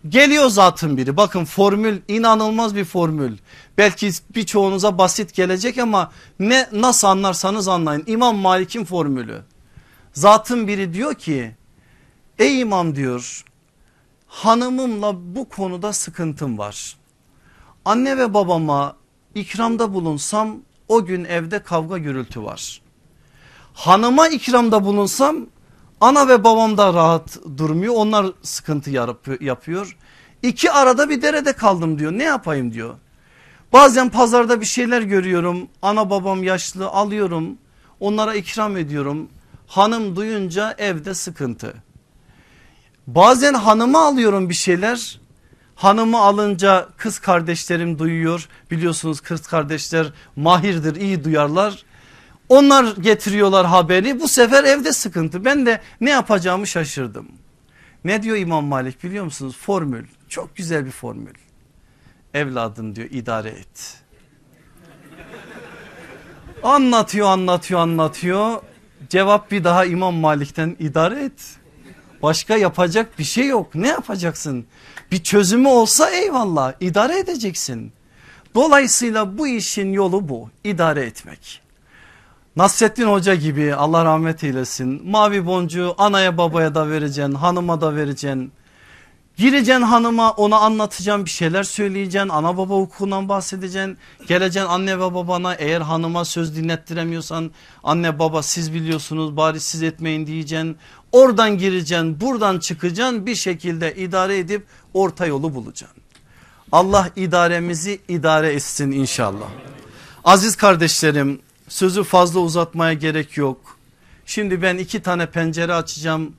[0.08, 3.38] Geliyor zatın biri bakın formül inanılmaz bir formül.
[3.78, 8.04] Belki birçoğunuza basit gelecek ama ne nasıl anlarsanız anlayın.
[8.06, 9.42] İmam Malik'in formülü.
[10.12, 11.54] Zatın biri diyor ki
[12.38, 13.44] ey imam diyor
[14.26, 16.96] hanımımla bu konuda sıkıntım var.
[17.84, 18.96] Anne ve babama
[19.34, 20.56] ikramda bulunsam
[20.88, 22.82] o gün evde kavga gürültü var.
[23.74, 25.46] Hanıma ikramda bulunsam
[26.02, 28.90] ana ve babam da rahat durmuyor onlar sıkıntı
[29.40, 29.96] yapıyor.
[30.42, 32.94] İki arada bir derede kaldım diyor ne yapayım diyor.
[33.72, 37.58] Bazen pazarda bir şeyler görüyorum ana babam yaşlı alıyorum
[38.00, 39.28] onlara ikram ediyorum.
[39.66, 41.74] Hanım duyunca evde sıkıntı.
[43.06, 45.20] Bazen hanıma alıyorum bir şeyler.
[45.74, 48.48] Hanımı alınca kız kardeşlerim duyuyor.
[48.70, 51.84] Biliyorsunuz kız kardeşler mahirdir iyi duyarlar.
[52.52, 55.44] Onlar getiriyorlar haberi bu sefer evde sıkıntı.
[55.44, 57.28] Ben de ne yapacağımı şaşırdım.
[58.04, 59.56] Ne diyor İmam Malik biliyor musunuz?
[59.60, 61.34] Formül çok güzel bir formül.
[62.34, 64.02] Evladım diyor idare et.
[66.62, 68.62] Anlatıyor anlatıyor anlatıyor.
[69.08, 71.56] Cevap bir daha İmam Malik'ten idare et.
[72.22, 73.74] Başka yapacak bir şey yok.
[73.74, 74.66] Ne yapacaksın?
[75.10, 77.92] Bir çözümü olsa eyvallah idare edeceksin.
[78.54, 81.61] Dolayısıyla bu işin yolu bu idare etmek.
[82.56, 88.52] Nasrettin Hoca gibi Allah rahmet eylesin mavi boncuğu anaya babaya da vereceksin hanıma da vereceksin.
[89.36, 93.98] Gireceksin hanıma ona anlatacağım bir şeyler söyleyeceksin ana baba hukukundan bahsedeceksin.
[94.28, 97.50] Geleceksin anne ve babana eğer hanıma söz dinlettiremiyorsan
[97.84, 100.76] anne baba siz biliyorsunuz bari siz etmeyin diyeceksin.
[101.12, 106.02] Oradan gireceksin buradan çıkacaksın bir şekilde idare edip orta yolu bulacaksın.
[106.72, 109.48] Allah idaremizi idare etsin inşallah.
[110.24, 111.40] Aziz kardeşlerim
[111.72, 113.78] sözü fazla uzatmaya gerek yok.
[114.26, 116.36] Şimdi ben iki tane pencere açacağım.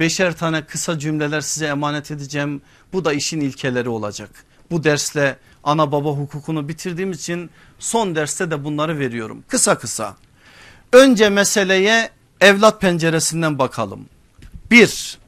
[0.00, 2.62] Beşer tane kısa cümleler size emanet edeceğim.
[2.92, 4.30] Bu da işin ilkeleri olacak.
[4.70, 9.44] Bu dersle ana baba hukukunu bitirdiğim için son derste de bunları veriyorum.
[9.48, 10.16] Kısa kısa.
[10.92, 12.10] Önce meseleye
[12.40, 14.06] evlat penceresinden bakalım.
[14.70, 15.18] Bir,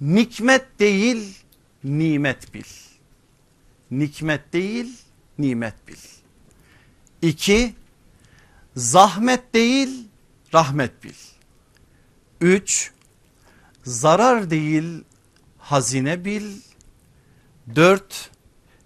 [0.00, 1.38] nikmet değil
[1.84, 2.64] nimet bil.
[3.90, 4.98] Nikmet değil
[5.38, 5.96] nimet bil.
[7.22, 7.74] İki,
[8.76, 10.08] zahmet değil
[10.54, 11.14] rahmet bil.
[12.40, 12.92] Üç,
[13.84, 15.04] zarar değil
[15.58, 16.60] hazine bil.
[17.74, 18.30] Dört,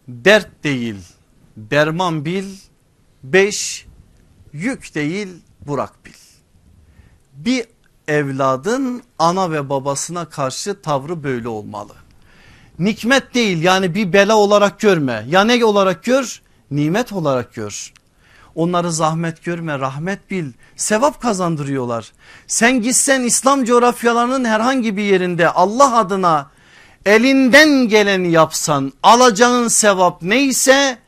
[0.09, 0.97] dert değil
[1.57, 2.57] derman bil.
[3.23, 3.87] Beş,
[4.53, 5.29] yük değil
[5.67, 6.13] burak bil.
[7.33, 7.67] Bir
[8.09, 11.93] evladın ana ve babasına karşı tavrı böyle olmalı.
[12.79, 15.25] Nikmet değil yani bir bela olarak görme.
[15.29, 16.43] Ya ne olarak gör?
[16.71, 17.93] Nimet olarak gör.
[18.55, 22.13] Onları zahmet görme rahmet bil sevap kazandırıyorlar.
[22.47, 26.51] Sen gitsen İslam coğrafyalarının herhangi bir yerinde Allah adına
[27.07, 30.99] elinden geleni yapsan alacağın sevap neyse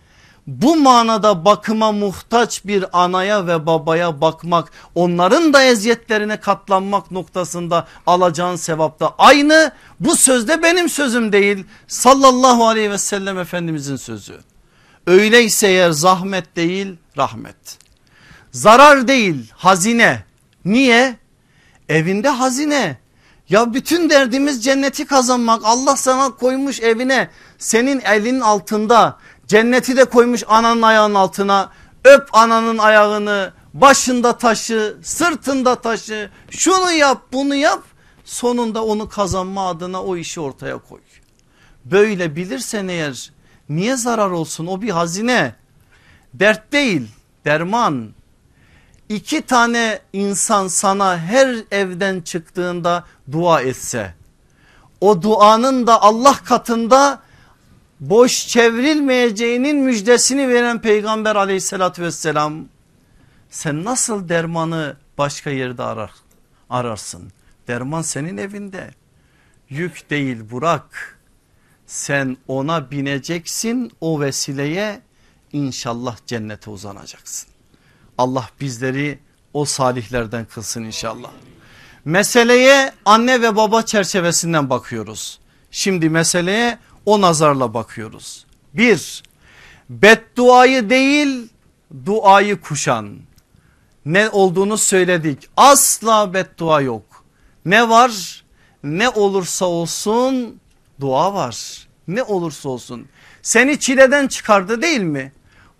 [0.46, 8.56] bu manada bakıma muhtaç bir anaya ve babaya bakmak onların da eziyetlerine katlanmak noktasında alacağın
[8.56, 14.51] sevap da aynı bu sözde benim sözüm değil sallallahu aleyhi ve sellem efendimizin sözü.
[15.06, 17.78] Öyleyse eğer zahmet değil rahmet.
[18.52, 20.24] Zarar değil hazine.
[20.64, 21.16] Niye?
[21.88, 22.98] Evinde hazine.
[23.48, 25.60] Ya bütün derdimiz cenneti kazanmak.
[25.64, 31.70] Allah sana koymuş evine senin elin altında cenneti de koymuş ananın ayağının altına.
[32.04, 37.82] Öp ananın ayağını başında taşı sırtında taşı şunu yap bunu yap
[38.24, 41.00] sonunda onu kazanma adına o işi ortaya koy.
[41.84, 43.32] Böyle bilirsen eğer
[43.68, 44.66] Niye zarar olsun?
[44.66, 45.54] O bir hazine.
[46.34, 47.08] Dert değil
[47.44, 48.10] derman.
[49.08, 54.14] İki tane insan sana her evden çıktığında dua etse
[55.02, 57.22] o duanın da Allah katında
[58.00, 62.64] boş çevrilmeyeceğinin müjdesini veren peygamber aleyhissalatü vesselam
[63.50, 66.10] sen nasıl dermanı başka yerde arar,
[66.70, 67.32] ararsın?
[67.68, 68.90] Derman senin evinde.
[69.68, 71.18] Yük değil Burak
[71.92, 75.00] sen ona bineceksin o vesileye
[75.52, 77.48] inşallah cennete uzanacaksın.
[78.18, 79.18] Allah bizleri
[79.52, 81.30] o salihlerden kılsın inşallah.
[82.04, 85.40] Meseleye anne ve baba çerçevesinden bakıyoruz.
[85.70, 88.46] Şimdi meseleye o nazarla bakıyoruz.
[88.74, 89.22] Bir,
[89.90, 91.48] bedduayı değil
[92.06, 93.18] duayı kuşan.
[94.04, 95.48] Ne olduğunu söyledik.
[95.56, 97.24] Asla beddua yok.
[97.64, 98.44] Ne var?
[98.82, 100.61] Ne olursa olsun
[101.02, 101.86] dua var.
[102.08, 103.06] Ne olursa olsun
[103.42, 105.32] seni çileden çıkardı değil mi?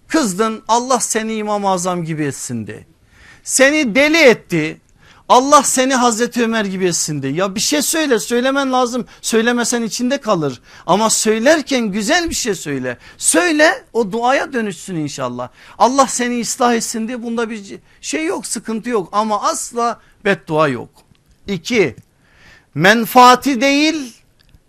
[0.08, 2.84] Kızdın Allah seni İmam-ı Azam gibi etsin de.
[3.44, 4.80] Seni deli etti.
[5.28, 7.28] Allah seni Hazreti Ömer gibi etsin de.
[7.28, 9.06] Ya bir şey söyle söylemen lazım.
[9.20, 10.60] Söylemesen içinde kalır.
[10.86, 12.98] Ama söylerken güzel bir şey söyle.
[13.16, 15.48] Söyle o duaya dönüşsün inşallah.
[15.78, 19.08] Allah seni ıslah etsin diye bunda bir şey yok sıkıntı yok.
[19.12, 20.90] Ama asla beddua yok.
[21.46, 21.96] İki
[22.74, 24.21] menfaati değil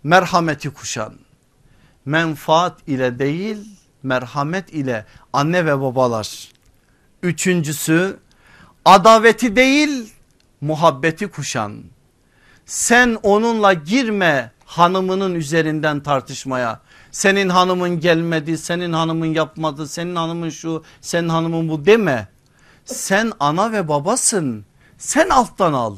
[0.03, 1.13] merhameti kuşan.
[2.05, 3.57] Menfaat ile değil
[4.03, 6.49] merhamet ile anne ve babalar.
[7.23, 8.19] Üçüncüsü
[8.85, 10.13] adaveti değil
[10.61, 11.83] muhabbeti kuşan.
[12.65, 16.79] Sen onunla girme hanımının üzerinden tartışmaya.
[17.11, 22.27] Senin hanımın gelmedi, senin hanımın yapmadı, senin hanımın şu, senin hanımın bu deme.
[22.85, 24.65] Sen ana ve babasın.
[24.97, 25.97] Sen alttan al.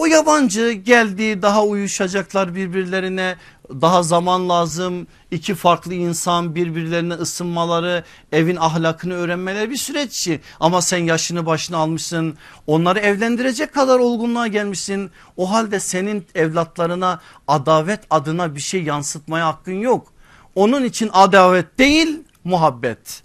[0.00, 3.36] O yabancı geldi daha uyuşacaklar birbirlerine
[3.70, 5.06] daha zaman lazım.
[5.30, 10.40] iki farklı insan birbirlerine ısınmaları evin ahlakını öğrenmeleri bir süreç işi.
[10.60, 12.36] Ama sen yaşını başına almışsın
[12.66, 15.10] onları evlendirecek kadar olgunluğa gelmişsin.
[15.36, 20.12] O halde senin evlatlarına adavet adına bir şey yansıtmaya hakkın yok.
[20.54, 23.22] Onun için adavet değil muhabbet.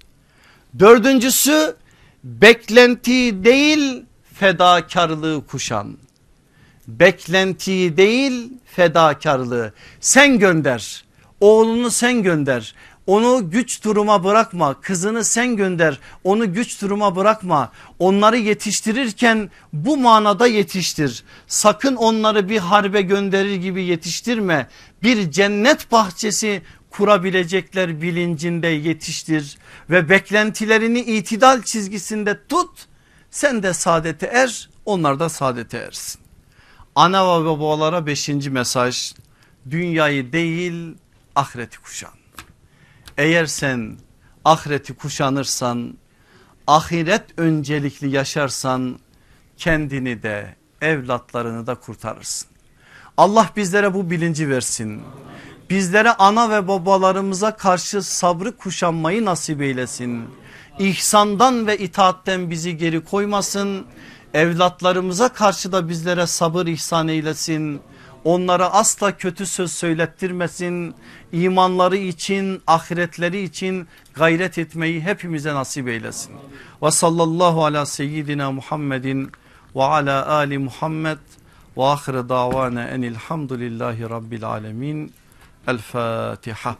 [0.79, 1.75] Dördüncüsü
[2.23, 6.04] beklenti değil fedakarlığı kuşan.
[6.87, 9.73] Beklentiyi değil fedakarlığı.
[9.99, 11.05] Sen gönder.
[11.39, 12.75] Oğlunu sen gönder.
[13.07, 14.81] Onu güç duruma bırakma.
[14.81, 15.99] Kızını sen gönder.
[16.23, 17.71] Onu güç duruma bırakma.
[17.99, 21.23] Onları yetiştirirken bu manada yetiştir.
[21.47, 24.67] Sakın onları bir harbe gönderir gibi yetiştirme.
[25.03, 29.57] Bir cennet bahçesi kurabilecekler bilincinde yetiştir.
[29.89, 32.85] Ve beklentilerini itidal çizgisinde tut.
[33.31, 36.24] Sen de saadete er onlar da saadete ersin.
[36.95, 39.13] Ana ve babalara beşinci mesaj
[39.69, 40.95] dünyayı değil
[41.35, 42.11] ahireti kuşan.
[43.17, 43.97] Eğer sen
[44.45, 45.97] ahireti kuşanırsan
[46.67, 48.99] ahiret öncelikli yaşarsan
[49.57, 52.49] kendini de evlatlarını da kurtarırsın.
[53.17, 55.03] Allah bizlere bu bilinci versin.
[55.69, 60.25] Bizlere ana ve babalarımıza karşı sabrı kuşanmayı nasip eylesin.
[60.79, 63.85] İhsandan ve itaatten bizi geri koymasın.
[64.35, 67.81] Evlatlarımıza karşı da bizlere sabır ihsan eylesin.
[68.23, 70.95] Onlara asla kötü söz söylettirmesin.
[71.31, 76.31] İmanları için, ahiretleri için gayret etmeyi hepimize nasip eylesin.
[76.83, 79.31] Ve sallallahu ala seyyidina Muhammedin
[79.75, 81.17] ve ala ali Muhammed
[81.77, 85.13] ve ahire davana enilhamdülillahi rabbil alemin.
[85.67, 86.75] El Fatiha.